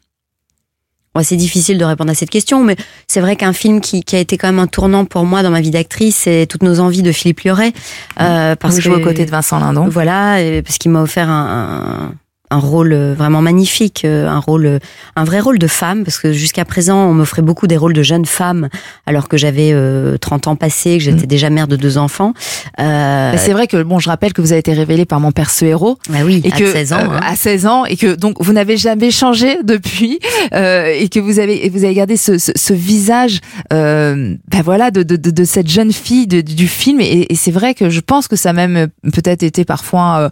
[1.24, 2.76] C'est difficile de répondre à cette question, mais
[3.08, 5.52] c'est vrai qu'un film qui, qui a été quand même un tournant pour moi dans
[5.52, 7.74] ma vie d'actrice, c'est toutes nos envies de Philippe Lioré,
[8.20, 9.88] euh, parce que jouez aux côtés de Vincent Lindon.
[9.88, 12.14] Voilà, et parce qu'il m'a offert un, un,
[12.52, 14.80] un rôle euh, vraiment magnifique, euh, un rôle, euh,
[15.16, 18.04] un vrai rôle de femme, parce que jusqu'à présent, on m'offrait beaucoup des rôles de
[18.04, 18.70] jeune femme,
[19.06, 22.34] alors que j'avais euh, 30 ans passés, que j'étais déjà mère de deux enfants.
[22.80, 25.50] Euh, C'est vrai que bon, je rappelle que vous avez été révélée par mon père
[25.50, 25.98] ce héros.
[26.10, 27.20] Bah oui, et à que 16 ans, euh, hein.
[27.24, 30.20] à 16 ans et que donc vous n'avez jamais changé depuis
[30.54, 33.40] euh, et que vous avez et vous avez gardé ce, ce, ce visage
[33.74, 37.36] euh, ben voilà de, de, de, de cette jeune fille de, du film et, et
[37.36, 40.30] c'est vrai que je pense que ça a même peut-être été parfois euh,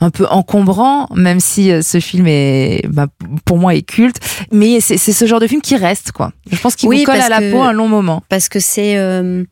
[0.00, 3.06] un peu encombrant, même si euh, ce film est, bah,
[3.44, 4.16] pour moi, est culte.
[4.52, 6.32] Mais c'est ce genre de film qui reste, quoi.
[6.50, 8.22] Je pense qu'il Oui, vous colle à la que- peau un long moment.
[8.28, 9.44] parce que c'est euh,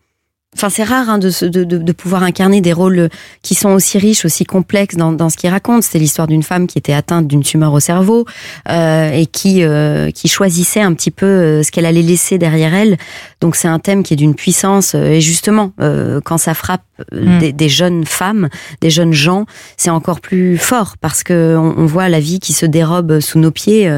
[0.55, 3.09] enfin c'est rare hein, de, de, de, pouvoir incarner des rôles
[3.43, 6.67] qui sont aussi riches aussi complexes dans, dans ce qu'ils racontent c'est l'histoire d'une femme
[6.67, 8.25] qui était atteinte d'une tumeur au cerveau
[8.71, 12.75] euh, et qui euh, qui choisissait un petit peu euh, ce qu'elle allait laisser derrière
[12.75, 12.97] elle.
[13.41, 16.83] Donc c'est un thème qui est d'une puissance euh, et justement euh, quand ça frappe
[17.13, 17.39] euh, Mm.
[17.41, 18.49] des, des jeunes femmes
[18.81, 22.53] des jeunes gens c'est encore plus fort parce que on, on voit la vie qui
[22.53, 23.91] se dérobe sous nos pieds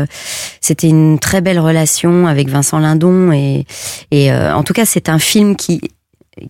[0.63, 3.67] c'était une très belle relation avec Vincent Lindon et
[4.11, 5.81] et euh, en tout cas, c'est un film qui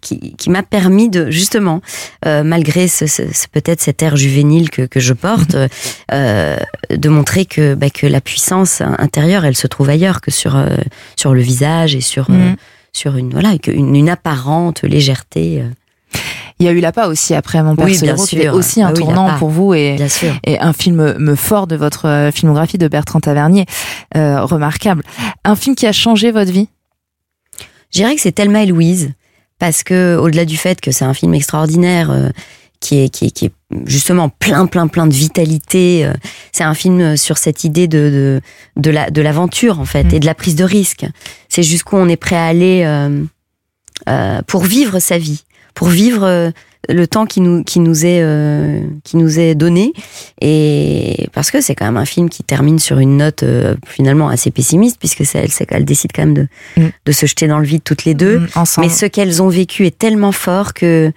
[0.01, 1.81] qui, qui m'a permis de justement,
[2.27, 5.57] euh, malgré ce, ce- ce- peut-être cet air juvénile que, que je porte,
[6.12, 6.57] euh,
[6.90, 10.77] de montrer que bah, que la puissance intérieure, elle se trouve ailleurs que sur euh,
[11.16, 12.57] sur le visage et sur euh, Mhm.
[12.92, 15.62] sur une voilà une, une apparente légèreté.
[15.62, 15.68] euh.
[16.59, 18.38] Il y a eu La Pas aussi après Mon Père Oui, bien qui sûr.
[18.38, 19.38] était aussi un Ah oui, tournant Lapa.
[19.38, 20.33] pour vous et, Bien sûr.
[20.44, 23.66] et un film fort de votre euh, filmographie de Bertrand Tavernier,
[24.16, 25.03] euh, remarquable.
[25.44, 26.70] Un film qui a changé votre vie?
[27.92, 29.12] Je dirais que c'est Thelma et Louise
[29.59, 32.29] parce que au-delà du fait que c'est un film extraordinaire euh,
[32.81, 33.52] qui est, qui est, qui est
[33.87, 36.04] justement plein, plein, plein de vitalité.
[36.04, 36.13] Euh,
[36.52, 38.40] C'est un film sur cette idée de,
[38.77, 41.07] de, de la, de l'aventure, en fait, et de la prise de risque.
[41.48, 43.25] C'est jusqu'où on est prêt à aller euh,
[44.09, 45.44] euh, pour vivre sa vie,
[45.75, 46.50] pour vivre euh,
[46.89, 49.93] le temps qui nous, qui nous est, euh, qui nous est donné.
[50.41, 54.29] Et parce que c'est quand même un film qui termine sur une note euh, finalement
[54.29, 57.67] assez pessimiste, puisque c'est elle, qu'elle décide quand même de, de se jeter dans le
[57.67, 58.41] vide toutes les deux.
[58.41, 58.87] Mm, ensemble.
[58.87, 61.13] Mais ce qu'elles ont vécu est tellement fort que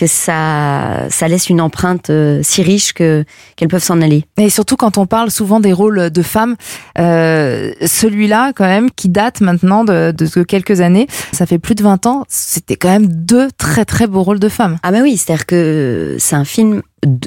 [0.00, 3.24] que ça, ça laisse une empreinte euh, si riche que
[3.56, 4.24] qu'elles peuvent s'en aller.
[4.38, 6.56] Et surtout quand on parle souvent des rôles de femmes,
[6.98, 11.82] euh, celui-là quand même qui date maintenant de, de quelques années, ça fait plus de
[11.82, 14.78] 20 ans, c'était quand même deux très très beaux rôles de femmes.
[14.82, 16.80] Ah bah oui, c'est-à-dire que c'est un film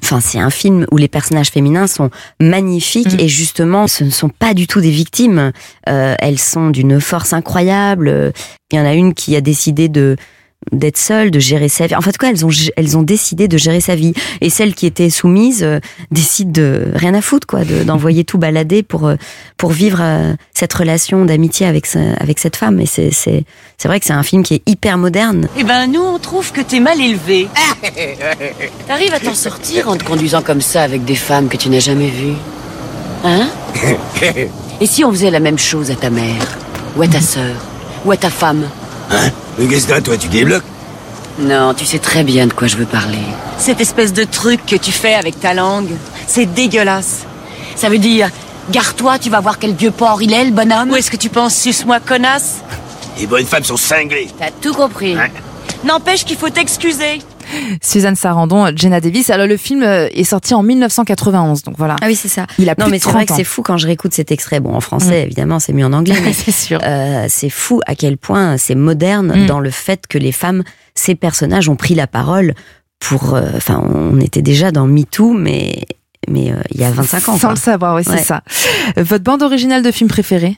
[0.03, 4.29] enfin c'est un film où les personnages féminins sont magnifiques et justement ce ne sont
[4.29, 5.51] pas du tout des victimes
[5.89, 8.33] Euh, elles sont d'une force incroyable
[8.71, 10.15] il y en a une qui a décidé de
[10.71, 11.95] d'être seule, de gérer sa vie.
[11.95, 14.13] En fait, quoi, elles ont elles ont décidé de gérer sa vie.
[14.41, 15.79] Et celle qui était soumise euh,
[16.11, 19.15] décide de rien à foutre, quoi, de- d'envoyer tout balader pour euh,
[19.57, 21.87] pour vivre euh, cette relation d'amitié avec
[22.19, 22.79] avec cette femme.
[22.79, 23.43] Et c'est c'est
[23.77, 25.47] c'est vrai que c'est un film qui est hyper moderne.
[25.57, 27.47] Eh ben, nous, on trouve que t'es mal élevé.
[28.87, 31.79] T'arrives à t'en sortir en te conduisant comme ça avec des femmes que tu n'as
[31.79, 32.35] jamais vues?
[33.23, 33.47] Hein?
[34.81, 36.57] Et si on faisait la même chose à ta mère
[36.97, 37.55] Ou à ta sœur
[38.05, 38.63] Ou à ta femme?
[39.11, 39.29] Hein?
[39.57, 40.63] Mais qu'est-ce que t'as, toi, tu débloques
[41.39, 43.19] Non, tu sais très bien de quoi je veux parler.
[43.57, 45.91] Cette espèce de truc que tu fais avec ta langue,
[46.27, 47.25] c'est dégueulasse.
[47.75, 48.29] Ça veut dire,
[48.71, 50.91] gare-toi, tu vas voir quel vieux porc il est, le bonhomme.
[50.91, 52.61] Ou est-ce que tu penses, suce-moi, connasse?
[53.19, 54.29] Les bonnes femmes sont cinglées.
[54.39, 55.15] T'as tout compris.
[55.83, 57.21] N'empêche qu'il faut t'excuser.
[57.81, 59.29] Suzanne Sarandon, Jenna Davis.
[59.29, 61.95] Alors le film euh, est sorti en 1991, donc voilà.
[62.01, 62.45] Ah oui, c'est ça.
[62.59, 64.31] Il a non, plus mais c'est vrai 30 que c'est fou quand je réécoute cet
[64.31, 64.59] extrait.
[64.59, 65.25] Bon, en français, Mm.
[65.25, 66.15] évidemment, c'est mieux en anglais.
[66.23, 66.79] mais c'est sûr.
[66.83, 69.45] euh, c'est fou à quel point c'est moderne Mm.
[69.47, 70.63] dans le fait que les femmes,
[70.95, 72.53] ces personnages, ont pris la parole
[72.99, 73.33] pour.
[73.35, 75.85] euh, Enfin, on était déjà dans MeToo, mais
[76.29, 77.33] mais euh, il y a 25 ans.
[77.33, 77.49] Sans quoi.
[77.51, 78.23] le savoir, oui, c'est Ouais.
[78.23, 78.43] ça.
[78.95, 80.57] Votre bande originale de film préférée?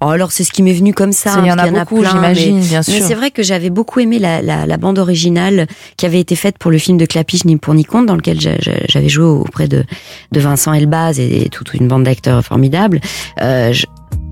[0.00, 1.34] Oh, alors c'est ce qui m'est venu comme ça.
[1.42, 3.04] Il y en a qu'il beaucoup, j'imagine, mais- bien Mais sûr.
[3.06, 6.56] c'est vrai que j'avais beaucoup aimé la, la, la bande originale qui avait été faite
[6.56, 9.24] pour le film de Clapiche ni pour ni contre, dans lequel j'a- j'a- j'avais joué
[9.24, 9.84] auprès de,
[10.30, 13.00] de Vincent Elbaz et toute une bande d'acteurs formidables.
[13.42, 13.86] Euh, je-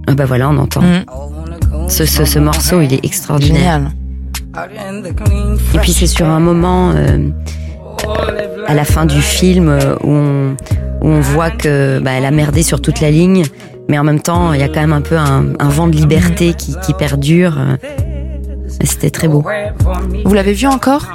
[0.06, 0.82] ah bah voilà, on entend.
[0.82, 1.04] Mm.
[1.88, 3.80] Ce, ce, ce morceau, il est extraordinaire.
[5.74, 7.28] Et puis c'est sur un moment euh,
[8.66, 10.56] à la fin du film euh, où on,
[11.02, 13.44] où on voit que bah, elle a merdé sur toute la ligne,
[13.88, 16.54] mais en même temps il y a quand même un peu un, vent de liberté
[16.54, 17.58] qui, qui perdure.
[17.58, 17.76] euh.
[18.82, 19.44] C'était très beau.
[20.24, 21.06] Vous l'avez vu encore?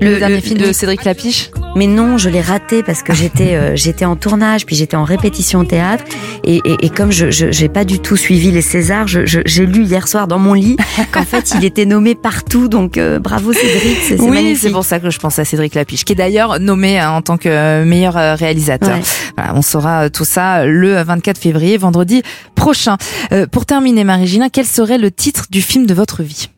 [0.00, 3.72] Le, dernier film de Cédric Lapiche Mais non, je l'ai raté parce que j'étais euh,
[3.76, 6.04] j'étais en tournage, puis j'étais en répétition au théâtre,
[6.44, 9.66] et, et, et comme je j'ai pas du tout suivi les Césars, je- je- j'ai
[9.66, 10.76] lu hier soir dans mon lit
[11.12, 14.58] qu'en fait il était nommé partout, donc euh, bravo Cédric, c'est Oui, magnifique.
[14.58, 17.22] c'est pour ça que je pense à Cédric Lapiche, qui est d'ailleurs nommé hein, en
[17.22, 18.96] tant que euh, meilleur euh, réalisateur.
[18.96, 19.02] Ouais.
[19.36, 22.22] Voilà, on saura euh, tout ça le 24 février, vendredi
[22.54, 22.96] prochain.
[23.32, 26.48] Euh, pour terminer, Marie-Gina, quel serait le titre du film de votre vie?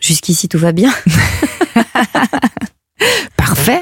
[0.00, 0.92] Jusqu'ici tout va bien.
[3.36, 3.80] Parfait.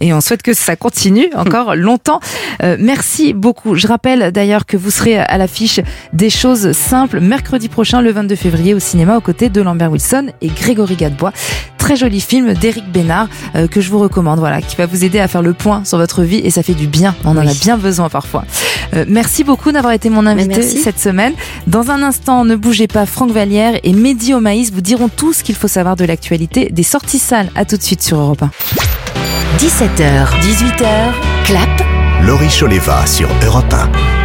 [0.00, 2.20] Et on souhaite que ça continue encore longtemps.
[2.62, 3.76] Euh, merci beaucoup.
[3.76, 5.80] Je rappelle d'ailleurs que vous serez à l'affiche
[6.12, 10.32] des choses simples mercredi prochain, le 22 février, au cinéma, aux côtés de Lambert Wilson
[10.40, 11.32] et Grégory Gadebois.
[11.86, 15.20] Très joli film d'Éric Bénard euh, que je vous recommande, voilà, qui va vous aider
[15.20, 17.14] à faire le point sur votre vie et ça fait du bien.
[17.24, 18.44] On en a bien besoin parfois.
[18.94, 21.34] Euh, merci beaucoup d'avoir été mon invité cette semaine.
[21.68, 25.44] Dans un instant, ne bougez pas, Franck Vallière et Mehdi Omaïs vous diront tout ce
[25.44, 27.50] qu'il faut savoir de l'actualité des sorties salles.
[27.54, 28.50] À tout de suite sur Europe 1.
[29.58, 31.12] 17h, 18h,
[31.44, 31.68] clap.
[32.24, 34.15] Laurie Choleva sur Europe 1.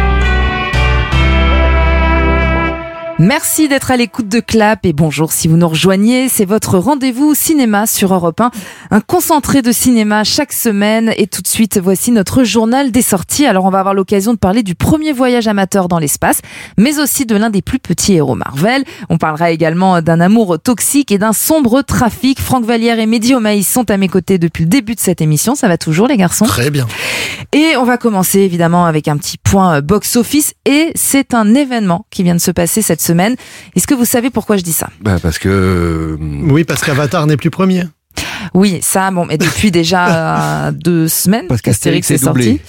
[3.24, 6.28] Merci d'être à l'écoute de Clap et bonjour si vous nous rejoignez.
[6.28, 8.50] C'est votre rendez-vous cinéma sur Europe 1.
[8.90, 13.46] Un concentré de cinéma chaque semaine et tout de suite voici notre journal des sorties.
[13.46, 16.40] Alors on va avoir l'occasion de parler du premier voyage amateur dans l'espace,
[16.76, 18.82] mais aussi de l'un des plus petits héros Marvel.
[19.08, 22.40] On parlera également d'un amour toxique et d'un sombre trafic.
[22.40, 25.54] Franck Vallière et Mehdi Omaïs sont à mes côtés depuis le début de cette émission.
[25.54, 26.46] Ça va toujours les garçons?
[26.46, 26.88] Très bien.
[27.52, 32.04] et on va commencer évidemment avec un petit point euh, box-office et c'est un événement
[32.10, 33.11] qui vient de se passer cette semaine.
[33.76, 34.88] Est-ce que vous savez pourquoi je dis ça?
[35.00, 35.48] Bah parce que.
[35.48, 37.84] euh, Oui, parce qu'Avatar n'est plus premier.
[38.54, 42.60] Oui, ça, bon, mais depuis déjà euh, deux semaines Parce qu'Astérix est sorti.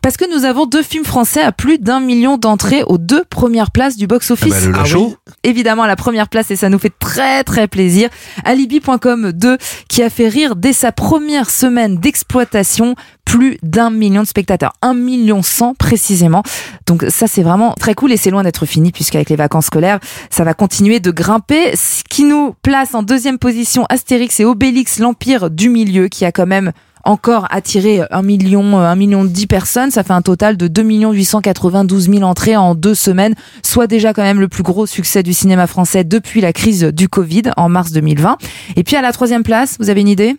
[0.00, 3.70] Parce que nous avons deux films français à plus d'un million d'entrées aux deux premières
[3.70, 4.52] places du box-office.
[4.56, 5.16] Ah bah, le Lachaud.
[5.44, 8.08] Évidemment, à la première place, et ça nous fait très très plaisir.
[8.44, 9.58] Alibi.com 2,
[9.88, 14.72] qui a fait rire dès sa première semaine d'exploitation plus d'un million de spectateurs.
[14.82, 16.42] Un million cent précisément.
[16.86, 20.00] Donc ça, c'est vraiment très cool et c'est loin d'être fini puisqu'avec les vacances scolaires,
[20.30, 21.74] ça va continuer de grimper.
[21.76, 26.32] Ce qui nous place en deuxième position Astérix et Obélix, l'Empire du Milieu, qui a
[26.32, 26.72] quand même
[27.04, 29.90] encore attiré 1 million, 1 million 10 personnes.
[29.90, 34.22] Ça fait un total de 2 892 000 entrées en deux semaines, soit déjà quand
[34.22, 37.92] même le plus gros succès du cinéma français depuis la crise du Covid en mars
[37.92, 38.38] 2020.
[38.76, 40.34] Et puis à la troisième place, vous avez une idée?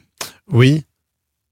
[0.51, 0.84] Oui.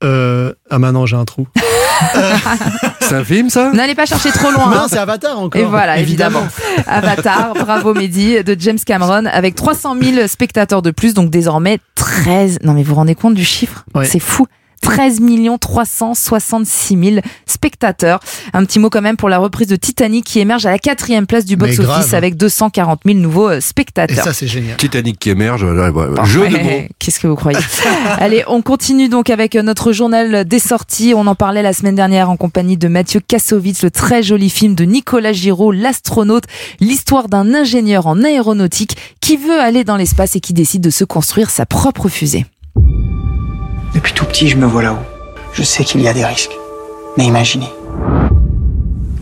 [0.04, 0.54] Euh...
[0.70, 1.48] Ah maintenant j'ai un trou.
[3.02, 3.72] c'est un film ça?
[3.72, 4.72] N'allez pas chercher trop loin.
[4.72, 4.88] Non, hein.
[4.90, 5.62] c'est Avatar encore.
[5.62, 6.48] Et voilà, évidemment.
[6.88, 12.60] Avatar, bravo Mehdi, de James Cameron, avec 300 000 spectateurs de plus, donc désormais 13.
[12.64, 13.86] Non mais vous vous rendez compte du chiffre?
[13.94, 14.06] Ouais.
[14.06, 14.48] C'est fou.
[14.82, 15.22] 13
[15.60, 18.20] 366 000 spectateurs.
[18.54, 21.28] Un petit mot quand même pour la reprise de Titanic qui émerge à la quatrième
[21.28, 22.16] place du box-office grave.
[22.16, 24.24] avec 240 000 nouveaux euh, Et spectateurs.
[24.24, 24.78] ça c'est génial.
[24.78, 25.64] Titanic qui émerge.
[25.64, 26.88] ouais, ouais, Jeu de mots.
[27.00, 27.60] Qu'est-ce que vous croyez?
[28.18, 31.14] Allez, on continue donc avec notre journal des sorties.
[31.16, 34.76] On en parlait la semaine dernière en compagnie de Mathieu Kassovitz, le très joli film
[34.76, 36.46] de Nicolas Giraud, l'astronaute,
[36.80, 41.04] l'histoire d'un ingénieur en aéronautique qui veut aller dans l'espace et qui décide de se
[41.04, 42.46] construire sa propre fusée.
[43.94, 45.06] Depuis tout petit, je me vois là-haut.
[45.52, 46.58] Je sais qu'il y a des risques.
[47.18, 47.72] Mais imaginez.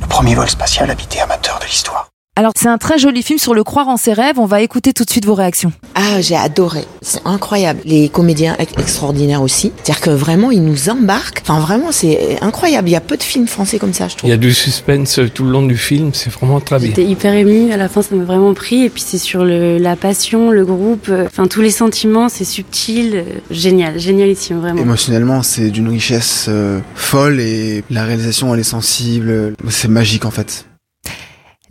[0.01, 2.08] Le premier vol spatial habité amateur de l'histoire.
[2.39, 4.39] Alors, c'est un très joli film sur le croire en ses rêves.
[4.39, 5.73] On va écouter tout de suite vos réactions.
[5.95, 6.85] Ah, j'ai adoré.
[7.01, 7.81] C'est incroyable.
[7.83, 9.73] Les comédiens ex- extraordinaires aussi.
[9.83, 11.41] C'est-à-dire que vraiment, ils nous embarquent.
[11.41, 12.87] Enfin, vraiment, c'est incroyable.
[12.87, 14.29] Il y a peu de films français comme ça, je Il trouve.
[14.29, 16.87] y a du suspense tout le long du film, c'est vraiment très bien.
[16.87, 19.77] J'étais hyper émue, à la fin ça m'a vraiment pris, et puis c'est sur le,
[19.77, 24.81] la passion, le groupe, enfin tous les sentiments, c'est subtil, génial, génialissime vraiment.
[24.81, 29.55] Émotionnellement, c'est d'une richesse euh, folle et la réalisation, elle est sensible.
[29.67, 30.65] C'est magique en fait.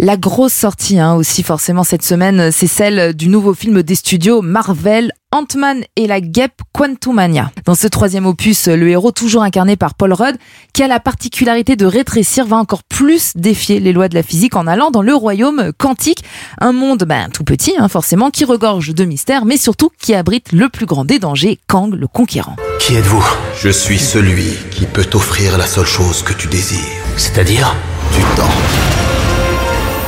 [0.00, 4.42] La grosse sortie hein, aussi forcément cette semaine, c'est celle du nouveau film des studios
[4.42, 7.50] Marvel, Ant-Man et la guêpe Quantumania.
[7.64, 10.36] Dans ce troisième opus, le héros toujours incarné par Paul Rudd,
[10.72, 14.54] qui a la particularité de rétrécir, va encore plus défier les lois de la physique
[14.54, 16.22] en allant dans le royaume quantique,
[16.60, 20.52] un monde ben, tout petit hein, forcément, qui regorge de mystères, mais surtout qui abrite
[20.52, 22.54] le plus grand des dangers, Kang le conquérant.
[22.78, 23.28] Qui êtes-vous?
[23.60, 26.78] Je suis celui qui peut t'offrir la seule chose que tu désires.
[27.16, 27.74] C'est-à-dire?
[28.14, 28.77] Du temps.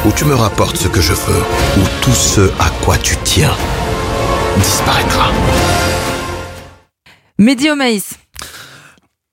[0.06, 1.42] Ou tu me rapportes ce que je veux,
[1.78, 3.54] ou tout ce à quoi tu tiens
[4.56, 5.30] disparaîtra.
[7.38, 8.19] Mehdi Omaïs.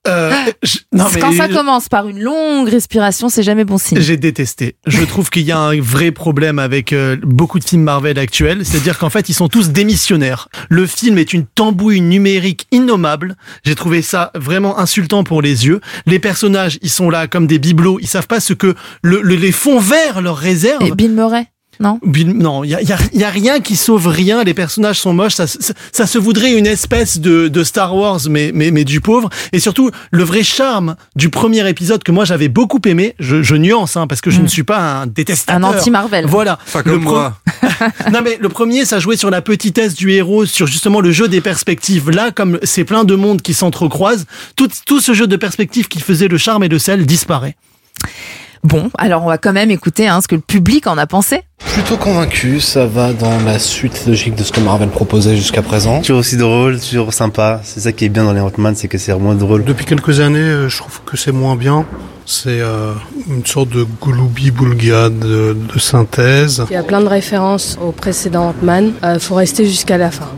[0.07, 0.31] Euh,
[0.63, 3.99] je- non, mais Quand ça je- commence par une longue respiration, c'est jamais bon signe.
[3.99, 4.75] J'ai détesté.
[4.85, 8.65] Je trouve qu'il y a un vrai problème avec euh, beaucoup de films Marvel actuels,
[8.65, 10.47] c'est-à-dire qu'en fait ils sont tous démissionnaires.
[10.69, 13.35] Le film est une tambouille numérique innommable.
[13.65, 15.81] J'ai trouvé ça vraiment insultant pour les yeux.
[16.05, 19.35] Les personnages, ils sont là comme des bibelots, ils savent pas ce que le, le-
[19.35, 20.83] les fonds verts leur réservent.
[20.83, 21.47] Et Bill Murray
[21.79, 21.99] non?
[22.05, 24.43] Bill- non, il y a, y a- y a rien qui sauve rien.
[24.43, 25.35] Les personnages sont moches.
[25.35, 29.01] Ça, ça, ça se voudrait une espèce de, de Star Wars, mais, mais, mais du
[29.01, 29.29] pauvre.
[29.53, 33.15] Et surtout, le vrai charme du premier épisode que moi j'avais beaucoup aimé.
[33.19, 34.43] Je, je nuance, hein, parce que je Mm.
[34.43, 35.55] ne suis pas un détestateur.
[35.55, 36.25] Un anti-Marvel.
[36.27, 36.59] Voilà.
[36.73, 37.37] Pas comme moi.
[38.11, 41.27] non mais le premier, ça jouait sur la petitesse du héros, sur justement le jeu
[41.27, 42.09] des perspectives.
[42.11, 44.25] Là, comme c'est plein de mondes qui s'entrecroisent,
[44.55, 47.55] tout, tout ce jeu de perspectives qui faisait le charme et le sel disparaît.
[48.63, 51.43] Bon, alors on va quand même écouter hein, ce que le public en a pensé.
[51.73, 56.01] Plutôt convaincu, ça va dans la suite logique de ce que Marvel proposait jusqu'à présent.
[56.01, 57.61] Toujours aussi drôle, toujours sympa.
[57.63, 59.63] C'est ça qui est bien dans les Ant-Man, c'est que c'est vraiment drôle.
[59.63, 61.85] Depuis quelques années, euh, je trouve que c'est moins bien.
[62.25, 62.93] C'est euh,
[63.29, 66.63] une sorte de gloubi-boulga de, de synthèse.
[66.69, 68.93] Il y a plein de références au précédent Ant-Man.
[69.03, 70.29] Euh, faut rester jusqu'à la fin.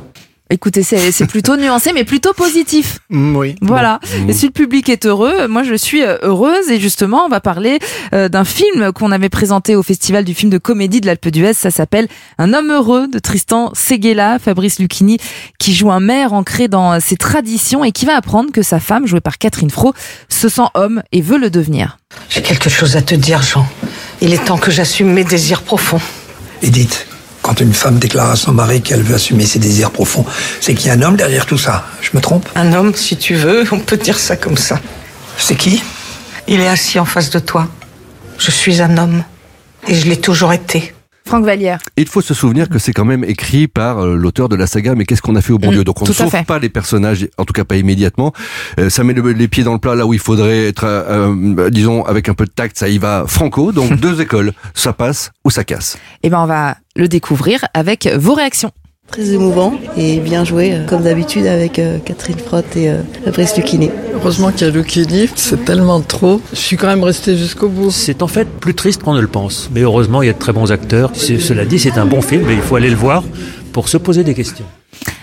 [0.51, 2.99] Écoutez, c'est c'est plutôt nuancé, mais plutôt positif.
[3.09, 3.55] Mm, oui.
[3.61, 3.99] Voilà.
[4.19, 4.29] Bon.
[4.29, 6.69] Et si le public est heureux, moi je suis euh, heureuse.
[6.69, 7.79] Et justement, on va parler
[8.13, 11.53] euh, d'un film qu'on avait présenté au Festival du film de comédie de l'Alpe d'Huez.
[11.53, 15.17] Ça s'appelle Un homme heureux de Tristan Seguela, Fabrice Lucchini,
[15.59, 19.05] qui joue un maire ancré dans ses traditions et qui va apprendre que sa femme,
[19.05, 19.93] jouée par Catherine Fro,
[20.29, 21.97] se sent homme et veut le devenir.
[22.29, 23.67] J'ai quelque chose à te dire, Jean.
[24.21, 26.01] Il est temps que j'assume mes désirs profonds.
[26.61, 27.07] Edith,
[27.49, 30.23] quand une femme déclare à son mari qu'elle veut assumer ses désirs profonds,
[30.61, 31.83] c'est qu'il y a un homme derrière tout ça.
[31.99, 32.47] Je me trompe?
[32.53, 34.79] Un homme, si tu veux, on peut dire ça comme ça.
[35.35, 35.81] C'est qui?
[36.47, 37.67] Il est assis en face de toi.
[38.37, 39.23] Je suis un homme.
[39.87, 40.93] Et je l'ai toujours été.
[41.25, 41.79] Franck Vallière.
[41.97, 44.93] Il faut se souvenir que c'est quand même écrit par euh, l'auteur de la saga
[44.95, 45.83] Mais qu'est-ce qu'on a fait au bon Mm, Dieu?
[45.83, 46.43] Donc on ne sauve fait.
[46.45, 48.31] pas les personnages, en tout cas pas immédiatement.
[48.79, 51.31] Euh, ça met le- les pieds dans le plat là où il faudrait être, euh,
[51.57, 53.71] euh, disons, avec un peu de tact, ça y va franco.
[53.71, 55.97] Donc deux écoles, ça passe ou ça casse.
[56.23, 58.71] Eh ben, on va le découvrir avec vos réactions.
[59.07, 63.57] Très émouvant et bien joué, euh, comme d'habitude, avec euh, Catherine Frotte et euh, Fabrice
[63.57, 63.89] Lucchini.
[64.13, 66.39] Heureusement qu'il y a Lucchini, c'est tellement trop.
[66.51, 67.89] Je suis quand même resté jusqu'au bout.
[67.89, 69.71] C'est en fait plus triste qu'on ne le pense.
[69.73, 71.11] Mais heureusement, il y a de très bons acteurs.
[71.15, 73.23] Cela dit, c'est un bon film et il faut aller le voir
[73.73, 74.65] pour se poser des questions.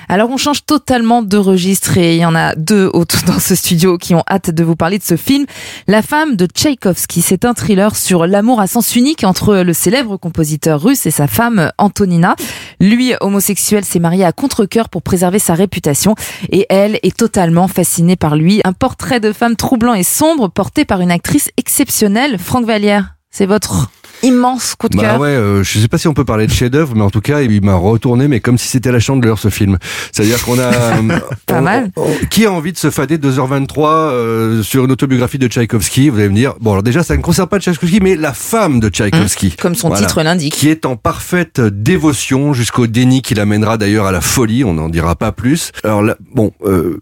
[0.09, 3.55] Alors on change totalement de registre et il y en a deux autour dans ce
[3.55, 5.47] studio qui ont hâte de vous parler de ce film.
[5.89, 10.17] La femme de Tchaïkovski, c'est un thriller sur l'amour à sens unique entre le célèbre
[10.17, 12.37] compositeur russe et sa femme Antonina.
[12.81, 16.15] Lui, homosexuel, s'est marié à contre-cœur pour préserver sa réputation
[16.51, 18.61] et elle est totalement fascinée par lui.
[18.65, 23.17] Un portrait de femme troublant et sombre porté par une actrice exceptionnelle, Franck Vallière.
[23.31, 23.91] C'est votre
[24.23, 25.21] immense coup de Bah cœur.
[25.21, 27.43] ouais, euh, je sais pas si on peut parler de chef-d'œuvre, mais en tout cas,
[27.43, 29.79] il m'a retourné, mais comme si c'était la chandeleur ce film.
[30.13, 30.71] C'est-à-dire qu'on a
[31.47, 31.91] Pas on- mal.
[31.97, 36.19] on- qui a envie de se fader 2h23 euh, sur une autobiographie de Tchaïkovski Vous
[36.19, 38.89] allez me dire, bon, alors déjà, ça ne concerne pas Tchaïkovski, mais la femme de
[38.89, 40.55] Tchaïkovski, Comme son titre l'indique.
[40.55, 44.65] qui est en parfaite dévotion jusqu'au déni qui l'amènera d'ailleurs à la folie.
[44.65, 45.73] On n'en dira pas plus.
[45.85, 46.53] Alors là, bon.
[46.65, 47.01] Euh,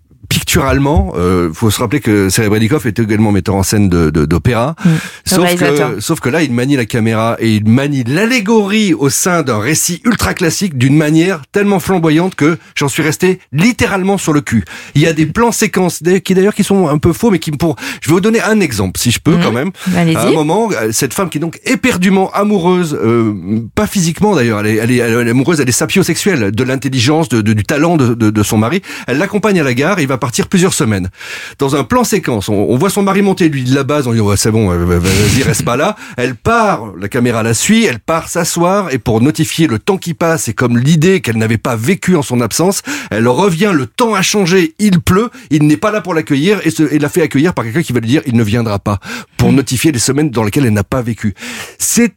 [0.55, 4.77] Picturalement, euh, faut se rappeler que Serebrennikov est également metteur en scène de- de- d'opéra.
[5.25, 9.43] Sauf que, sauf que là, il manie la caméra et il manie l'allégorie au sein
[9.43, 14.43] d'un récit ultra classique d'une manière tellement flamboyante que j'en suis resté littéralement sur le
[14.43, 14.65] cul.
[14.95, 17.51] Il y a des plans séquences qui d'ailleurs qui sont un peu faux, mais qui
[17.51, 17.75] me pour.
[18.01, 19.73] Je vais vous donner un exemple, si je peux quand même.
[19.97, 20.15] Allez-y.
[20.17, 23.35] À un moment, euh, cette femme qui est donc éperdument amoureuse, euh,
[23.75, 27.41] pas physiquement d'ailleurs, elle est, elle, elle est amoureuse, elle est sapiosexuelle, de l'intelligence, de,
[27.41, 28.83] de- du talent de, de, de son mari.
[29.09, 31.11] Elle l'accompagne à la gare, il va partir plusieurs semaines.
[31.59, 34.12] Dans un plan séquence, on, on voit son mari monter, lui de la base, on
[34.12, 35.97] dit ouais, c'est bon, euh, vas-y reste pas là.
[36.16, 40.14] Elle part, la caméra la suit, elle part s'asseoir et pour notifier le temps qui
[40.14, 44.14] passe et comme l'idée qu'elle n'avait pas vécu en son absence, elle revient, le temps
[44.14, 47.22] a changé, il pleut, il n'est pas là pour l'accueillir et, se, et la fait
[47.22, 48.99] accueillir par quelqu'un qui va lui dire il ne viendra pas
[49.36, 51.34] pour notifier les semaines dans lesquelles elle n'a pas vécu.
[51.78, 52.14] C'est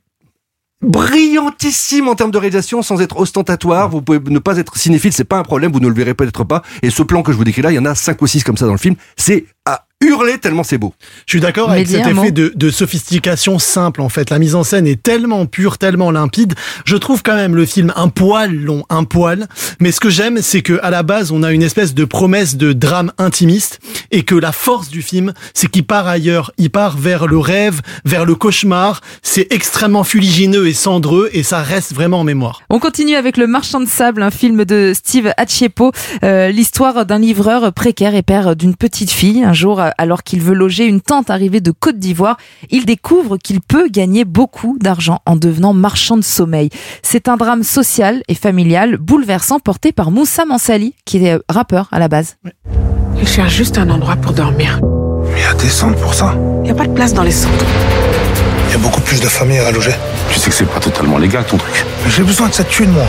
[0.81, 3.89] brillantissime en termes de réalisation sans être ostentatoire.
[3.89, 6.43] Vous pouvez ne pas être cinéphile, c'est pas un problème, vous ne le verrez peut-être
[6.43, 6.61] pas.
[6.81, 8.43] Et ce plan que je vous décris là, il y en a cinq ou six
[8.43, 8.95] comme ça dans le film.
[9.15, 10.93] C'est à hurler tellement c'est beau.
[11.25, 14.29] Je suis d'accord avec cet un effet de, de sophistication simple en fait.
[14.29, 16.53] La mise en scène est tellement pure, tellement limpide.
[16.85, 19.47] Je trouve quand même le film un poil long, un poil.
[19.79, 22.57] Mais ce que j'aime, c'est que à la base, on a une espèce de promesse
[22.57, 23.79] de drame intimiste
[24.11, 26.51] et que la force du film, c'est qu'il part ailleurs.
[26.57, 29.01] Il part vers le rêve, vers le cauchemar.
[29.23, 32.61] C'est extrêmement fuligineux et cendreux et ça reste vraiment en mémoire.
[32.69, 35.91] On continue avec Le Marchand de Sable, un film de Steve Achiepo,
[36.23, 39.43] euh, l'histoire d'un livreur précaire et père d'une petite fille.
[39.43, 42.37] Un jour, alors qu'il veut loger une tante arrivée de Côte d'Ivoire,
[42.69, 46.69] il découvre qu'il peut gagner beaucoup d'argent en devenant marchand de sommeil.
[47.03, 51.87] C'est un drame social et familial bouleversant porté par Moussa Mansali, qui est euh, rappeur
[51.91, 52.37] à la base.
[53.19, 54.79] Il cherche juste un endroit pour dormir.
[55.35, 56.33] Il y a des centres pour ça.
[56.59, 57.65] Il n'y a pas de place dans les centres.
[58.67, 59.93] Il y a beaucoup plus de familles à loger.
[60.31, 61.85] Tu sais que c'est pas totalement légal ton truc.
[62.03, 63.05] Mais J'ai besoin de cette thune, moi.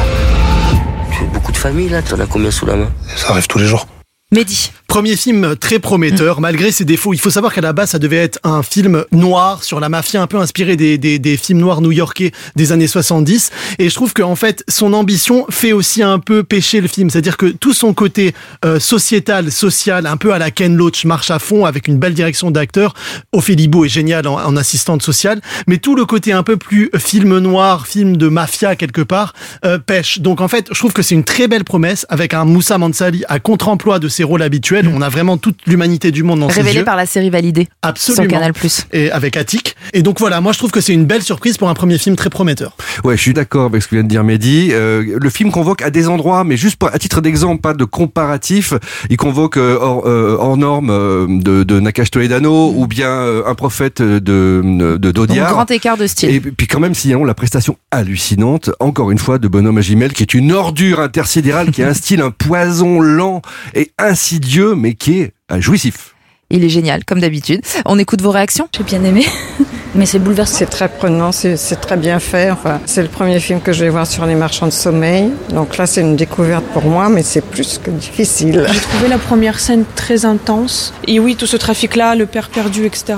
[1.13, 2.89] Tu as beaucoup de familles là, t'en as combien sous la main?
[3.17, 3.87] Ça arrive tous les jours.
[4.31, 4.73] Mehdi.
[4.89, 7.15] Premier film très prometteur, malgré ses défauts.
[7.15, 10.21] Il faut savoir qu'à la base, ça devait être un film noir sur la mafia,
[10.21, 13.51] un peu inspiré des, des, des films noirs new-yorkais des années 70.
[13.79, 17.09] Et je trouve qu'en fait, son ambition fait aussi un peu pécher le film.
[17.09, 21.31] C'est-à-dire que tout son côté euh, sociétal, social, un peu à la Ken Loach, marche
[21.31, 22.95] à fond avec une belle direction d'acteur.
[23.33, 25.41] Ophélie Beau est géniale en, en assistante sociale.
[25.67, 29.33] Mais tout le côté un peu plus film noir, film de mafia quelque part,
[29.65, 30.19] euh, pêche.
[30.21, 33.25] Donc en fait, je trouve que c'est une très belle promesse avec un Moussa Mansali
[33.29, 34.91] à contre-emploi de ses rôles habituels.
[34.93, 36.85] On a vraiment toute l'humanité du monde dans ses Révélé yeux.
[36.85, 38.25] par la série validée Absolument.
[38.25, 38.53] sur Canal+.
[38.93, 39.77] Et avec Attic.
[39.93, 42.17] Et donc voilà, moi je trouve que c'est une belle surprise pour un premier film
[42.17, 42.77] très prometteur.
[43.05, 44.71] Ouais, je suis d'accord avec ce que vient de dire Mehdi.
[44.73, 47.85] Euh, le film convoque à des endroits, mais juste pour- à titre d'exemple, pas de
[47.85, 48.75] comparatif.
[49.09, 53.43] Il convoque euh, hors, euh, hors norme euh, de, de Nakash Toledano ou bien euh,
[53.47, 55.53] un prophète de de d'Audiard.
[55.53, 56.31] grand écart de style.
[56.31, 60.13] Et puis quand même, signalons la prestation hallucinante, encore une fois, de Bonhomme à Gimel,
[60.13, 63.43] qui est une ordure intersidérale, qui instille un poison lent
[63.75, 66.15] et insidieux, mais qui est jouissif.
[66.51, 67.61] Il est génial, comme d'habitude.
[67.85, 69.27] On écoute vos réactions J'ai bien aimé.
[69.95, 70.55] Mais c'est bouleversant.
[70.59, 72.51] C'est très prenant, c'est c'est très bien fait.
[72.51, 75.31] Enfin, c'est le premier film que je vais voir sur les marchands de sommeil.
[75.51, 78.67] Donc là, c'est une découverte pour moi, mais c'est plus que difficile.
[78.71, 80.93] J'ai trouvé la première scène très intense.
[81.07, 83.15] Et oui, tout ce trafic-là, le père perdu, etc.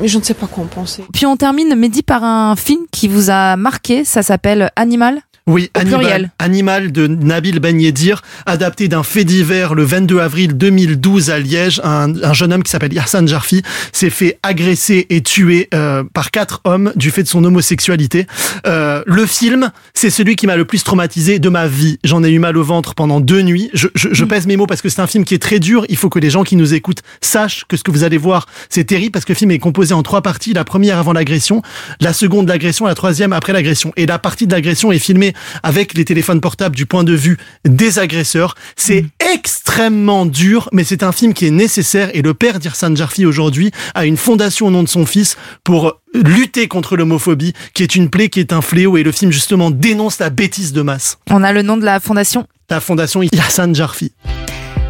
[0.00, 1.04] Mais je ne sais pas quoi en penser.
[1.12, 4.04] Puis on termine, Mehdi, par un film qui vous a marqué.
[4.04, 5.20] Ça s'appelle Animal.
[5.46, 6.30] Oui, Animal.
[6.38, 11.82] Animal de Nabil Ben Yedir, adapté d'un fait divers le 22 avril 2012 à Liège.
[11.84, 13.60] Un, un jeune homme qui s'appelle Yarsan Jarfi
[13.92, 18.26] s'est fait agresser et tuer euh, par quatre hommes du fait de son homosexualité.
[18.66, 21.98] Euh, le film, c'est celui qui m'a le plus traumatisé de ma vie.
[22.04, 23.68] J'en ai eu mal au ventre pendant deux nuits.
[23.74, 25.84] Je, je, je pèse mes mots parce que c'est un film qui est très dur.
[25.90, 28.46] Il faut que les gens qui nous écoutent sachent que ce que vous allez voir,
[28.70, 30.54] c'est terrible parce que le film est composé en trois parties.
[30.54, 31.60] La première avant l'agression,
[32.00, 33.92] la seconde l'agression, la troisième après l'agression.
[33.98, 37.38] Et la partie de l'agression est filmée avec les téléphones portables du point de vue
[37.64, 38.54] des agresseurs.
[38.76, 42.10] C'est extrêmement dur, mais c'est un film qui est nécessaire.
[42.14, 46.00] Et le père d'Irsan Jarfi aujourd'hui a une fondation au nom de son fils pour
[46.14, 48.96] lutter contre l'homophobie, qui est une plaie, qui est un fléau.
[48.96, 51.18] Et le film justement dénonce la bêtise de masse.
[51.30, 54.12] On a le nom de la fondation La fondation Irsan Jarfi.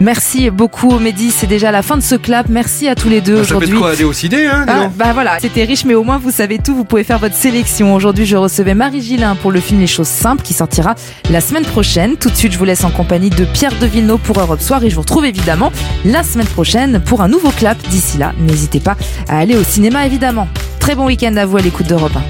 [0.01, 2.49] Merci beaucoup Mehdi, c'est déjà la fin de ce clap.
[2.49, 3.78] Merci à tous les deux Bah, Ça fait de aujourd'hui.
[3.78, 6.59] quoi aller au ciné, hein, Ah, bah voilà, c'était riche, mais au moins vous savez
[6.59, 7.95] tout, vous pouvez faire votre sélection.
[7.95, 10.95] Aujourd'hui, je recevais Marie Gillin pour le film Les choses simples qui sortira
[11.30, 12.16] la semaine prochaine.
[12.16, 14.90] Tout de suite, je vous laisse en compagnie de Pierre Devilneau pour Europe Soir et
[14.90, 15.70] je vous retrouve évidemment
[16.05, 17.78] la semaine prochaine pour un nouveau clap.
[17.88, 18.97] D'ici là, n'hésitez pas
[19.28, 20.49] à aller au cinéma évidemment.
[20.80, 22.22] Très bon week-end à vous à l'écoute d'Europe 1.